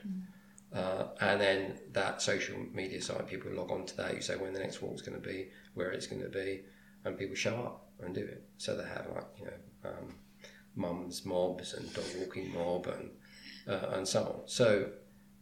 Uh, 0.71 1.07
and 1.21 1.41
then 1.41 1.79
that 1.91 2.21
social 2.21 2.55
media 2.73 3.01
site, 3.01 3.27
people 3.27 3.51
log 3.51 3.71
on 3.71 3.85
to 3.85 3.97
that. 3.97 4.13
You 4.13 4.21
say 4.21 4.35
when 4.35 4.53
the 4.53 4.59
next 4.59 4.81
walk's 4.81 5.01
going 5.01 5.19
to 5.19 5.27
be, 5.27 5.49
where 5.73 5.91
it's 5.91 6.07
going 6.07 6.21
to 6.21 6.29
be, 6.29 6.61
and 7.05 7.17
people 7.17 7.35
show 7.35 7.55
up 7.55 7.89
and 8.01 8.13
do 8.13 8.21
it. 8.21 8.43
So 8.57 8.75
they 8.75 8.83
have 8.83 9.07
like 9.13 9.27
you 9.38 9.45
know 9.45 9.89
um, 9.89 10.15
mums 10.75 11.25
mobs 11.25 11.73
and 11.73 11.91
dog 11.93 12.05
walking 12.19 12.53
mob 12.53 12.88
and 12.88 13.09
uh, 13.67 13.95
and 13.95 14.07
so 14.07 14.23
on. 14.23 14.41
So 14.47 14.89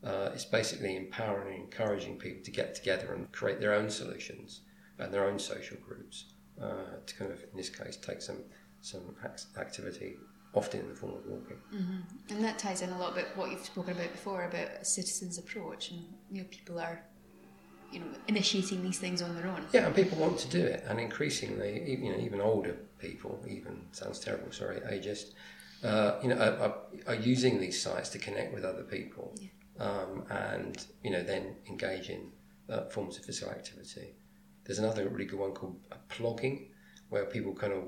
uh, 0.04 0.30
it's 0.34 0.46
basically 0.46 0.96
empowering 0.96 1.56
and 1.56 1.64
encouraging 1.64 2.18
people 2.18 2.44
to 2.44 2.52
get 2.52 2.76
together 2.76 3.14
and 3.14 3.32
create 3.32 3.60
their 3.60 3.74
own 3.74 3.90
solutions 3.90 4.62
and 5.00 5.14
their 5.14 5.26
own 5.26 5.40
social 5.40 5.78
groups 5.78 6.26
uh, 6.62 6.98
to 7.06 7.16
kind 7.16 7.32
of, 7.32 7.42
in 7.52 7.58
this 7.58 7.70
case, 7.70 7.98
take 7.98 8.22
some 8.22 8.44
some 8.82 9.16
activity, 9.58 10.16
often 10.54 10.82
in 10.82 10.90
the 10.90 10.96
form 10.96 11.14
of 11.14 11.26
walking. 11.26 11.58
Mhm, 11.72 12.04
And 12.32 12.44
that 12.44 12.58
ties 12.60 12.82
in 12.82 12.90
a 12.90 12.98
lot 12.98 13.14
about 13.14 13.36
what 13.38 13.52
you've 13.52 13.66
spoken 13.66 13.94
about 13.96 14.12
before 14.12 14.44
about 14.44 14.70
a 14.82 14.86
citizen's 14.86 15.38
approach, 15.38 15.92
and 15.92 16.02
you 16.32 16.42
know 16.42 16.48
people 16.50 16.80
are 16.80 17.04
you 17.92 18.00
know, 18.00 18.08
initiating 18.28 18.84
these 18.84 19.00
things 19.00 19.22
on 19.22 19.36
their 19.36 19.48
own. 19.48 19.66
Yeah, 19.72 19.86
and 19.86 19.96
people 19.96 20.18
want 20.18 20.38
to 20.40 20.50
do 20.50 20.64
it, 20.66 20.84
and 20.88 21.00
increasingly, 21.00 21.84
even, 21.90 22.06
you 22.06 22.12
know, 22.12 22.20
even 22.20 22.42
older 22.42 22.76
people, 23.00 23.44
even 23.48 23.82
sounds 23.92 24.20
terrible, 24.20 24.52
sorry, 24.52 24.80
ageist, 24.82 25.34
uh, 25.84 26.20
you 26.22 26.30
know, 26.30 26.36
are, 26.36 26.58
are, 26.58 26.76
are, 27.08 27.16
using 27.16 27.60
these 27.60 27.82
sites 27.82 28.10
to 28.10 28.20
connect 28.20 28.54
with 28.54 28.66
other 28.66 28.84
people, 28.84 29.36
yeah. 29.40 29.86
um, 29.86 30.26
and 30.30 30.86
you 31.04 31.12
know, 31.12 31.24
then 31.24 31.56
engage 31.70 32.10
in 32.10 32.32
uh, 32.70 32.86
forms 32.86 33.18
of 33.18 33.26
physical 33.26 33.52
activity. 33.52 34.16
There's 34.66 34.80
another 34.80 35.08
really 35.08 35.26
good 35.26 35.40
one 35.40 35.52
called 35.52 35.80
plogging, 36.10 36.68
where 37.10 37.26
people 37.26 37.54
kind 37.54 37.74
of 37.74 37.84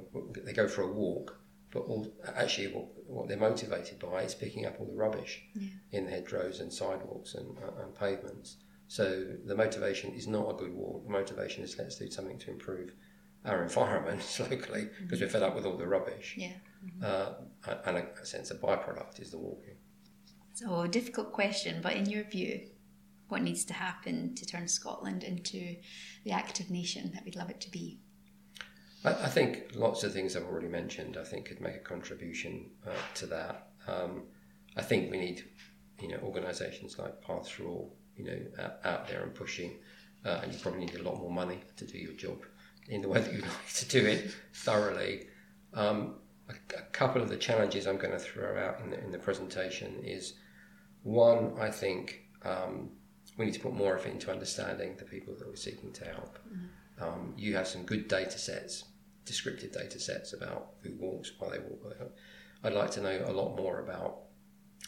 they 0.46 0.54
go 0.54 0.68
for 0.68 0.84
a 0.84 0.92
walk, 0.92 1.39
but 1.72 1.80
all, 1.82 2.12
actually 2.36 2.68
what, 2.68 2.88
what 3.06 3.28
they're 3.28 3.38
motivated 3.38 4.00
by 4.00 4.24
is 4.24 4.34
picking 4.34 4.66
up 4.66 4.76
all 4.80 4.88
the 4.88 4.96
rubbish 4.96 5.42
yeah. 5.56 5.70
in 5.92 6.06
the 6.06 6.12
hedgerows 6.12 6.60
and 6.60 6.72
sidewalks 6.72 7.36
and, 7.36 7.58
uh, 7.58 7.84
and 7.84 7.96
pavements. 7.96 8.58
So 8.88 9.26
the 9.46 9.56
motivation 9.56 10.14
is 10.14 10.28
not 10.28 10.50
a 10.50 10.54
good 10.54 10.74
walk. 10.74 11.06
The 11.06 11.12
motivation 11.12 11.64
is 11.64 11.78
let's 11.78 11.98
do 11.98 12.10
something 12.10 12.40
to 12.40 12.52
improve 12.52 12.94
our 13.46 13.62
environment 13.70 14.22
locally 14.40 14.90
because 15.02 15.20
mm-hmm. 15.20 15.26
we're 15.26 15.30
fed 15.30 15.44
up 15.44 15.56
with 15.56 15.66
all 15.66 15.78
the 15.78 15.88
rubbish. 15.88 16.36
Yeah. 16.38 16.54
Mm-hmm. 16.84 17.04
Uh, 17.04 17.72
and 17.86 17.98
a, 17.98 18.08
a 18.22 18.26
sense, 18.26 18.52
a 18.52 18.56
byproduct 18.56 19.22
is 19.22 19.32
the 19.32 19.38
walking. 19.38 19.76
So, 20.54 20.82
a 20.82 20.88
difficult 20.88 21.32
question, 21.32 21.80
but 21.82 21.94
in 21.94 22.10
your 22.10 22.24
view, 22.24 22.68
what 23.30 23.44
needs 23.44 23.64
to 23.66 23.74
happen 23.74 24.36
to 24.36 24.46
turn 24.46 24.68
Scotland 24.68 25.24
into 25.24 25.76
the 26.26 26.32
active 26.32 26.70
nation 26.70 27.12
that 27.14 27.24
we'd 27.24 27.36
love 27.36 27.50
it 27.50 27.62
to 27.62 27.72
be? 27.72 28.00
I, 29.04 29.10
I 29.10 29.28
think 29.28 29.72
lots 29.76 30.04
of 30.04 30.14
things 30.14 30.36
I've 30.36 30.46
already 30.46 30.68
mentioned, 30.68 31.18
I 31.18 31.24
think, 31.24 31.46
could 31.46 31.62
make 31.62 31.76
a 31.76 31.80
contribution 31.80 32.72
uh, 32.86 32.92
to 33.16 33.26
that. 33.28 33.68
Um, 33.88 34.24
I 34.76 34.82
think 34.82 35.12
we 35.12 35.18
need, 35.18 35.44
you 36.02 36.10
know, 36.10 36.18
organisations 36.24 36.98
like 37.00 37.22
Paths 37.22 37.50
for 37.50 37.64
All, 37.64 37.96
you 38.16 38.26
know, 38.26 38.40
out, 38.60 38.80
out 38.84 39.08
there 39.08 39.24
and 39.24 39.34
pushing, 39.34 39.80
uh, 40.26 40.42
and 40.44 40.54
you 40.54 40.60
probably 40.60 40.82
need 40.82 40.96
a 40.96 41.04
lot 41.04 41.18
more 41.18 41.32
money 41.32 41.60
to 41.78 41.86
do 41.86 41.98
your 41.98 42.14
job 42.14 42.44
in 42.88 43.02
the 43.02 43.08
way 43.08 43.22
that 43.22 43.34
you'd 43.34 43.42
like 43.48 43.74
to 43.76 43.88
do 43.88 44.06
it 44.06 44.32
thoroughly. 44.54 45.28
Um, 45.74 46.16
a, 46.50 46.54
a, 46.78 46.82
couple 46.92 47.22
of 47.22 47.30
the 47.30 47.38
challenges 47.38 47.86
I'm 47.86 47.98
going 47.98 48.12
to 48.12 48.20
throw 48.20 48.58
out 48.58 48.80
in 48.82 48.90
the, 48.90 49.00
in 49.04 49.12
the 49.12 49.20
presentation 49.20 50.00
is 50.04 50.34
one, 51.04 51.54
I 51.60 51.70
think 51.70 52.22
um, 52.44 52.90
we 53.38 53.46
need 53.46 53.54
to 53.54 53.60
put 53.60 53.74
more 53.74 53.96
effort 53.96 54.12
into 54.12 54.32
understanding 54.32 54.96
the 54.98 55.06
people 55.06 55.36
that 55.38 55.48
we're 55.48 55.56
seeking 55.56 55.92
to 55.94 56.06
help. 56.06 56.40
Mm-hmm. 56.40 57.04
Um, 57.04 57.34
you 57.38 57.56
have 57.56 57.68
some 57.68 57.84
good 57.84 58.08
data 58.08 58.38
sets, 58.38 58.84
descriptive 59.30 59.72
data 59.72 60.00
sets 60.00 60.34
about 60.34 60.72
who 60.82 60.92
walks, 60.96 61.32
why 61.38 61.52
they 61.52 61.60
walk. 61.60 61.96
I'd 62.64 62.74
like 62.74 62.90
to 62.92 63.02
know 63.02 63.24
a 63.28 63.32
lot 63.32 63.56
more 63.56 63.80
about 63.80 64.22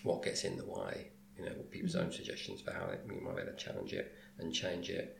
what 0.02 0.24
gets 0.24 0.44
in 0.46 0.58
the 0.58 0.66
way, 0.66 1.12
you 1.38 1.46
know, 1.46 1.54
people's 1.70 1.94
mm-hmm. 1.94 2.06
own 2.06 2.12
suggestions 2.12 2.60
for 2.60 2.72
how 2.72 2.90
we 3.08 3.20
might 3.20 3.36
be 3.36 3.44
able 3.44 3.52
to 3.52 3.58
challenge 3.58 3.94
it 3.94 4.12
and 4.40 4.52
change 4.52 4.90
it. 4.90 5.16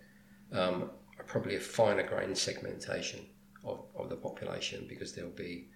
Um, 0.52 0.90
probably 1.28 1.56
a 1.56 1.60
finer 1.60 2.02
grained 2.02 2.36
segmentation 2.36 3.28
of, 3.64 3.86
of 3.96 4.10
the 4.10 4.16
population 4.16 4.88
because 4.90 5.14
there'll 5.14 5.30
be 5.30 5.68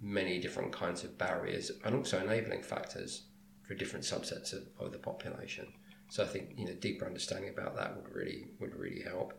many 0.00 0.40
different 0.40 0.72
kinds 0.72 1.04
of 1.04 1.18
barriers 1.18 1.70
and 1.84 1.94
also 1.94 2.18
enabling 2.18 2.62
factors 2.62 3.24
for 3.68 3.74
different 3.74 4.06
subsets 4.06 4.54
of, 4.54 4.62
of 4.80 4.90
the 4.90 4.98
population. 4.98 5.66
So 6.08 6.24
I 6.24 6.26
think 6.26 6.54
you 6.56 6.64
know 6.64 6.74
deeper 6.74 7.04
understanding 7.04 7.50
about 7.50 7.76
that 7.76 7.94
would 7.94 8.14
really 8.14 8.48
would 8.58 8.74
really 8.74 9.02
help. 9.02 9.34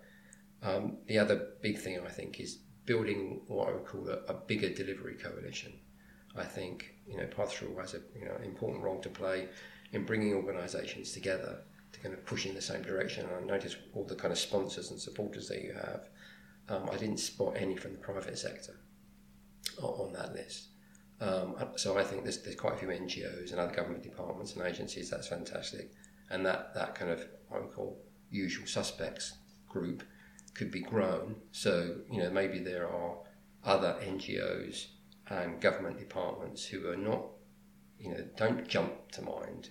Um, 0.62 0.98
the 1.08 1.18
other 1.18 1.54
big 1.62 1.80
thing 1.80 2.00
I 2.06 2.10
think 2.10 2.40
is 2.40 2.60
building 2.88 3.42
what 3.48 3.70
I 3.70 3.74
would 3.74 3.86
call 3.86 4.10
a, 4.10 4.20
a 4.32 4.34
bigger 4.34 4.70
delivery 4.70 5.16
coalition. 5.16 5.74
I 6.36 6.46
think 6.46 6.96
you 7.08 7.18
know 7.18 7.28
for 7.28 7.82
has 7.82 7.94
a 7.94 8.02
you 8.18 8.26
know 8.26 8.36
important 8.44 8.84
role 8.84 9.00
to 9.02 9.10
play 9.10 9.50
in 9.92 10.06
bringing 10.06 10.34
organisations 10.34 11.12
together 11.12 11.62
to 11.92 12.00
kind 12.00 12.14
of 12.14 12.26
push 12.26 12.46
in 12.46 12.56
the 12.56 12.62
same 12.62 12.82
direction. 12.82 13.28
And 13.28 13.46
I 13.46 13.54
noticed 13.54 13.78
all 13.94 14.04
the 14.04 14.16
kind 14.16 14.32
of 14.32 14.40
sponsors 14.40 14.92
and 14.92 15.00
supporters 15.00 15.48
that 15.50 15.62
you 15.62 15.74
have. 15.74 16.10
Um, 16.70 16.90
I 16.92 16.98
didn't 16.98 17.20
spot 17.20 17.54
any 17.56 17.76
from 17.78 17.94
the 17.94 17.98
private 18.00 18.38
sector 18.38 18.76
on, 19.82 20.12
that 20.14 20.34
list. 20.34 20.68
Um, 21.22 21.56
so 21.78 21.98
I 21.98 22.04
think 22.04 22.24
there's, 22.24 22.42
there's 22.44 22.56
quite 22.56 22.74
a 22.74 22.78
few 22.78 22.90
NGOs 22.90 23.52
and 23.52 23.60
other 23.60 23.74
government 23.74 24.04
departments 24.04 24.54
and 24.56 24.66
agencies. 24.66 25.10
That's 25.10 25.28
fantastic, 25.28 25.92
and 26.30 26.46
that 26.46 26.74
that 26.76 26.94
kind 26.94 27.12
of 27.12 27.26
I 27.54 27.60
would 27.60 27.74
call 27.74 28.04
usual 28.30 28.68
suspects 28.68 29.38
group 29.68 30.04
could 30.58 30.72
be 30.72 30.82
grown. 30.82 31.36
So 31.52 31.98
you 32.12 32.24
know 32.24 32.30
maybe 32.32 32.60
there 32.60 32.90
are 32.90 33.18
other 33.64 33.96
NGOs 34.02 34.88
and 35.30 35.62
government 35.62 36.00
departments 36.00 36.66
who 36.66 36.90
are 36.90 36.98
not 36.98 37.24
you 38.00 38.10
know 38.10 38.26
don't 38.36 38.68
jump 38.68 39.12
to 39.12 39.22
mind, 39.22 39.70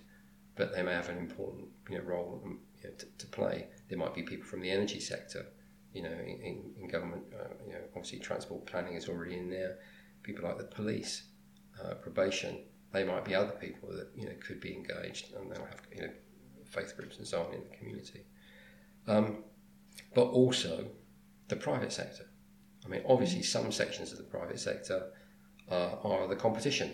but 0.55 0.73
they 0.73 0.81
may 0.81 0.93
have 0.93 1.09
an 1.09 1.17
important 1.17 1.67
you 1.89 1.97
know, 1.97 2.03
role 2.03 2.41
you 2.43 2.49
know, 2.83 2.95
to, 2.97 3.05
to, 3.17 3.27
play. 3.27 3.67
There 3.89 3.97
might 3.97 4.15
be 4.15 4.23
people 4.23 4.45
from 4.45 4.61
the 4.61 4.71
energy 4.71 4.99
sector, 4.99 5.45
you 5.93 6.03
know, 6.03 6.11
in, 6.11 6.73
in 6.79 6.87
government. 6.87 7.23
Uh, 7.33 7.53
you 7.65 7.73
know, 7.73 7.81
obviously 7.95 8.19
transport 8.19 8.65
planning 8.65 8.95
is 8.95 9.09
already 9.09 9.37
in 9.37 9.49
there. 9.49 9.79
People 10.23 10.47
like 10.47 10.57
the 10.57 10.65
police, 10.65 11.23
uh, 11.83 11.95
probation. 11.95 12.59
They 12.93 13.03
might 13.03 13.25
be 13.25 13.35
other 13.35 13.51
people 13.51 13.89
that 13.89 14.09
you 14.15 14.25
know 14.25 14.35
could 14.45 14.61
be 14.61 14.73
engaged, 14.73 15.33
and 15.33 15.51
they'll 15.51 15.65
have 15.65 15.81
you 15.93 16.03
know 16.03 16.11
faith 16.65 16.95
groups 16.95 17.17
and 17.17 17.27
so 17.27 17.43
on 17.43 17.53
in 17.53 17.63
the 17.63 17.75
community. 17.77 18.21
Um, 19.07 19.43
but 20.13 20.25
also 20.25 20.87
the 21.47 21.55
private 21.55 21.91
sector. 21.91 22.25
I 22.85 22.89
mean, 22.89 23.01
obviously, 23.07 23.43
some 23.43 23.71
sections 23.71 24.11
of 24.11 24.17
the 24.17 24.23
private 24.23 24.59
sector 24.59 25.11
uh, 25.69 25.95
are 26.03 26.27
the 26.27 26.35
competition. 26.35 26.93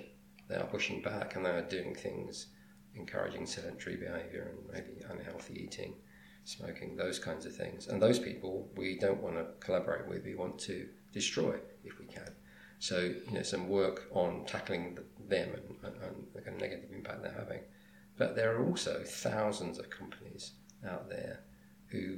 They 0.49 0.55
are 0.55 0.65
pushing 0.65 1.01
back 1.01 1.35
and 1.35 1.45
they 1.45 1.51
are 1.51 1.61
doing 1.61 1.95
things 1.95 2.47
encouraging 2.95 3.45
sedentary 3.45 3.95
behaviour 3.95 4.51
and 4.51 4.71
maybe 4.71 5.01
unhealthy 5.09 5.63
eating, 5.63 5.95
smoking, 6.43 6.95
those 6.95 7.19
kinds 7.19 7.45
of 7.45 7.55
things. 7.55 7.87
And 7.87 8.01
those 8.01 8.19
people 8.19 8.69
we 8.75 8.97
don't 8.99 9.21
want 9.21 9.35
to 9.35 9.45
collaborate 9.59 10.07
with, 10.07 10.23
we 10.23 10.35
want 10.35 10.59
to 10.59 10.87
destroy 11.11 11.55
if 11.83 11.99
we 11.99 12.05
can. 12.05 12.31
So, 12.79 12.99
you 12.99 13.31
know, 13.31 13.43
some 13.43 13.69
work 13.69 14.09
on 14.11 14.45
tackling 14.45 14.97
them 15.27 15.49
and, 15.83 15.93
and 16.03 16.27
the 16.33 16.41
kind 16.41 16.55
of 16.55 16.61
negative 16.61 16.89
impact 16.93 17.23
they're 17.23 17.31
having. 17.31 17.61
But 18.17 18.35
there 18.35 18.55
are 18.55 18.65
also 18.65 19.03
thousands 19.05 19.79
of 19.79 19.89
companies 19.89 20.51
out 20.87 21.09
there 21.09 21.39
who, 21.87 22.17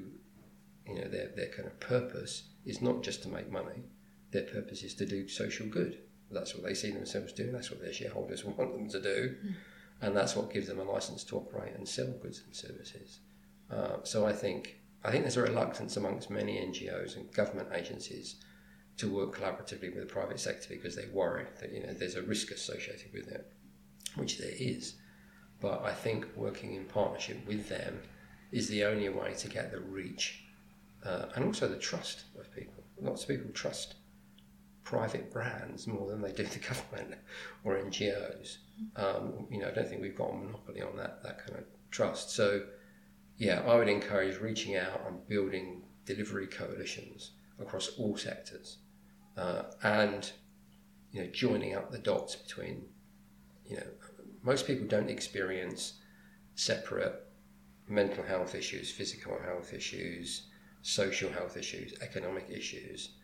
you 0.88 0.96
know, 0.96 1.08
their, 1.08 1.30
their 1.36 1.50
kind 1.50 1.68
of 1.68 1.80
purpose 1.80 2.50
is 2.66 2.82
not 2.82 3.04
just 3.04 3.24
to 3.24 3.30
make 3.30 3.52
money, 3.52 3.84
their 4.32 4.44
purpose 4.44 4.84
is 4.84 4.96
to 4.96 5.06
do 5.06 5.28
social 5.28 5.68
good. 5.68 6.00
That's 6.32 6.56
what 6.56 6.64
they 6.64 6.74
see 6.74 6.92
themselves 6.92 7.34
doing, 7.34 7.52
that's 7.52 7.72
what 7.72 7.82
their 7.82 7.94
shareholders 7.94 8.44
want 8.46 8.58
them 8.58 8.90
to 8.90 9.02
do. 9.02 9.36
Mm 9.46 9.56
and 10.02 10.16
that's 10.16 10.36
what 10.36 10.52
gives 10.52 10.68
them 10.68 10.80
a 10.80 10.84
license 10.84 11.24
to 11.26 11.38
operate 11.38 11.74
and 11.76 11.88
sell 11.88 12.12
goods 12.22 12.42
and 12.46 12.56
services. 12.56 13.20
Uh, 13.72 13.98
so 14.04 14.26
I 14.26 14.34
think 14.34 14.78
I 15.04 15.12
think 15.12 15.24
there's 15.24 15.38
a 15.38 15.42
reluctance 15.42 15.98
amongst 15.98 16.30
many 16.30 16.58
NGOs 16.58 17.16
and 17.16 17.32
government 17.32 17.70
agencies 17.74 18.38
to 18.98 19.14
work 19.14 19.38
collaboratively 19.38 19.94
with 19.94 20.08
the 20.08 20.14
private 20.14 20.40
sector 20.40 20.70
because 20.70 20.96
they 20.96 21.06
worry 21.14 21.46
that 21.60 21.72
you 21.72 21.82
know 21.82 21.94
there's 21.94 22.16
a 22.16 22.22
risk 22.22 22.52
associated 22.52 23.14
with 23.14 23.28
it, 23.28 23.52
which 24.16 24.38
there 24.38 24.54
is. 24.58 24.96
But 25.62 25.84
I 25.84 25.94
think 25.94 26.28
working 26.36 26.76
in 26.76 26.86
partnership 26.86 27.46
with 27.48 27.70
them 27.70 28.02
is 28.52 28.68
the 28.68 28.84
only 28.84 29.10
way 29.10 29.34
to 29.34 29.48
get 29.48 29.72
the 29.72 29.80
reach 29.80 30.45
uh, 31.06 31.28
and 31.36 31.46
also 31.46 31.68
the 31.68 31.78
trust 31.78 32.24
of 32.40 32.54
people. 32.54 32.84
Lots 33.00 33.24
of 33.24 33.30
people 33.30 33.52
trust 33.52 33.96
private 34.84 35.32
brands 35.32 35.88
more 35.88 36.10
than 36.10 36.22
they 36.22 36.32
do 36.32 36.44
the 36.44 36.60
government 36.94 37.20
or 37.64 37.78
NGOs. 37.78 38.58
Um, 38.96 39.48
you 39.52 39.60
know, 39.60 39.68
I 39.68 39.72
don't 39.72 39.88
think 39.88 40.02
we've 40.02 40.16
got 40.16 40.32
a 40.32 40.38
monopoly 40.38 40.82
on 40.82 40.96
that 40.98 41.22
that 41.24 41.46
kind 41.46 41.60
of 41.60 41.66
trust. 41.92 42.32
So, 42.32 42.64
yeah, 43.38 43.62
I 43.68 43.76
would 43.76 43.90
encourage 43.90 44.40
reaching 44.40 44.76
out 44.76 45.02
and 45.08 45.28
building 45.28 45.84
delivery 46.06 46.48
coalitions 46.48 47.32
across 47.60 47.90
all 47.98 48.16
sectors, 48.16 48.78
uh, 49.38 49.64
and 49.84 50.32
you 51.12 51.22
know, 51.22 51.30
joining 51.30 51.76
up 51.76 51.92
the 51.92 51.98
dots 51.98 52.36
between, 52.36 52.86
you 53.66 53.78
know, 53.78 53.88
most 54.44 54.68
people 54.68 54.86
don't 54.86 55.10
experience 55.10 55.94
separate 56.56 57.24
mental 57.88 58.24
health 58.24 58.54
issues, 58.56 58.92
physical 58.92 59.38
health 59.44 59.74
issues, 59.74 60.48
social 60.86 61.32
health 61.32 61.58
issues, 61.58 61.94
economic 62.02 62.48
issues 62.50 63.16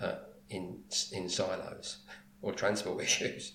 uh, 0.00 0.16
in 0.48 0.78
in 1.12 1.28
silos 1.28 1.98
or 2.42 2.52
transport 2.52 3.02
issues 3.08 3.52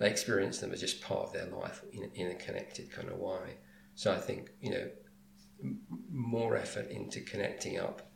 they 0.00 0.10
experience 0.10 0.58
them 0.58 0.72
as 0.72 0.80
just 0.80 1.02
part 1.02 1.26
of 1.26 1.32
their 1.32 1.46
life 1.46 1.82
in, 1.92 2.10
in 2.14 2.30
a 2.30 2.34
connected 2.34 2.90
kind 2.90 3.08
of 3.10 3.18
way. 3.18 3.58
So 3.94 4.10
I 4.10 4.16
think, 4.16 4.50
you 4.60 4.70
know, 4.70 4.88
m- 5.62 5.80
more 6.10 6.56
effort 6.56 6.88
into 6.88 7.20
connecting 7.20 7.78
up 7.78 8.10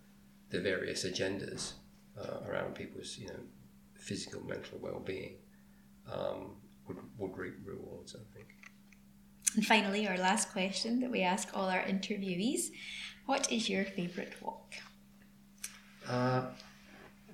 the 0.48 0.60
various 0.60 1.04
agendas 1.04 1.74
uh, 2.18 2.48
around 2.48 2.74
people's, 2.74 3.18
you 3.18 3.28
know, 3.28 3.40
physical, 3.92 4.42
mental 4.44 4.78
well-being 4.80 5.36
um, 6.10 6.56
would, 6.88 6.96
would 7.18 7.36
reap 7.36 7.56
rewards, 7.66 8.16
I 8.16 8.34
think. 8.34 8.48
And 9.54 9.66
finally, 9.66 10.08
our 10.08 10.16
last 10.16 10.52
question 10.52 11.00
that 11.00 11.10
we 11.10 11.20
ask 11.20 11.48
all 11.52 11.68
our 11.68 11.82
interviewees 11.82 12.68
What 13.26 13.50
is 13.50 13.68
your 13.70 13.84
favourite 13.84 14.34
walk? 14.42 14.74
Uh, 16.06 16.42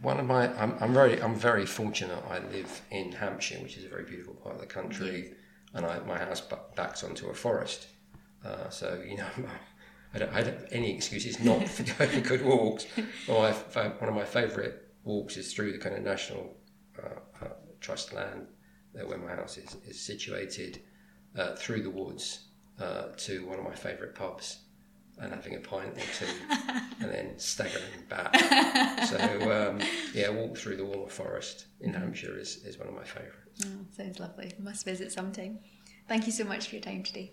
one 0.00 0.20
of 0.20 0.26
my 0.26 0.48
I'm, 0.60 0.76
I'm 0.80 0.94
very 0.94 1.20
I'm 1.20 1.34
very 1.34 1.66
fortunate. 1.66 2.22
I 2.30 2.38
live 2.38 2.80
in 2.90 3.12
Hampshire, 3.12 3.58
which 3.60 3.76
is 3.76 3.84
a 3.84 3.88
very 3.88 4.04
beautiful 4.04 4.34
part 4.34 4.54
of 4.54 4.60
the 4.60 4.66
country, 4.66 5.32
and 5.74 5.84
I, 5.84 5.98
my 6.00 6.16
house 6.16 6.42
backs 6.76 7.02
onto 7.02 7.28
a 7.28 7.34
forest. 7.34 7.88
Uh, 8.44 8.68
so 8.68 9.02
you 9.06 9.16
know, 9.16 9.26
I 10.14 10.18
don't, 10.18 10.32
I 10.32 10.42
don't 10.42 10.54
have 10.54 10.68
any 10.70 10.94
excuses 10.94 11.40
not 11.40 11.68
for 11.68 11.82
doing 12.06 12.22
good 12.22 12.44
walks. 12.44 12.86
Well, 13.26 13.52
one 13.52 14.08
of 14.08 14.14
my 14.14 14.24
favourite 14.24 14.74
walks 15.02 15.36
is 15.36 15.52
through 15.52 15.72
the 15.72 15.78
kind 15.78 15.96
of 15.96 16.02
national 16.02 16.56
uh, 17.02 17.44
uh, 17.44 17.48
trust 17.80 18.12
land 18.12 18.46
where 18.92 19.18
my 19.18 19.34
house 19.34 19.56
is, 19.56 19.76
is 19.86 20.00
situated, 20.00 20.82
uh, 21.36 21.54
through 21.54 21.82
the 21.82 21.90
woods 21.90 22.46
uh, 22.80 23.08
to 23.16 23.46
one 23.46 23.58
of 23.58 23.64
my 23.64 23.74
favourite 23.74 24.14
pubs 24.14 24.58
and 25.20 25.32
having 25.32 25.54
a 25.56 25.60
pint 25.60 25.96
or 25.96 26.00
two 26.18 26.26
and 27.00 27.12
then 27.12 27.38
staggering 27.38 27.84
back. 28.08 28.34
so, 29.06 29.18
um, 29.70 29.80
yeah, 30.14 30.30
walk 30.30 30.56
through 30.56 30.76
the 30.76 30.82
Woolmer 30.82 31.10
Forest 31.10 31.66
in 31.80 31.92
mm-hmm. 31.92 32.00
Hampshire 32.00 32.38
is, 32.38 32.64
is 32.64 32.78
one 32.78 32.88
of 32.88 32.94
my 32.94 33.04
favourites. 33.04 33.64
Oh, 33.64 33.86
sounds 33.96 34.18
lovely. 34.18 34.52
Must 34.58 34.84
visit 34.84 35.12
sometime. 35.12 35.58
Thank 36.08 36.26
you 36.26 36.32
so 36.32 36.44
much 36.44 36.68
for 36.68 36.76
your 36.76 36.82
time 36.82 37.02
today. 37.02 37.28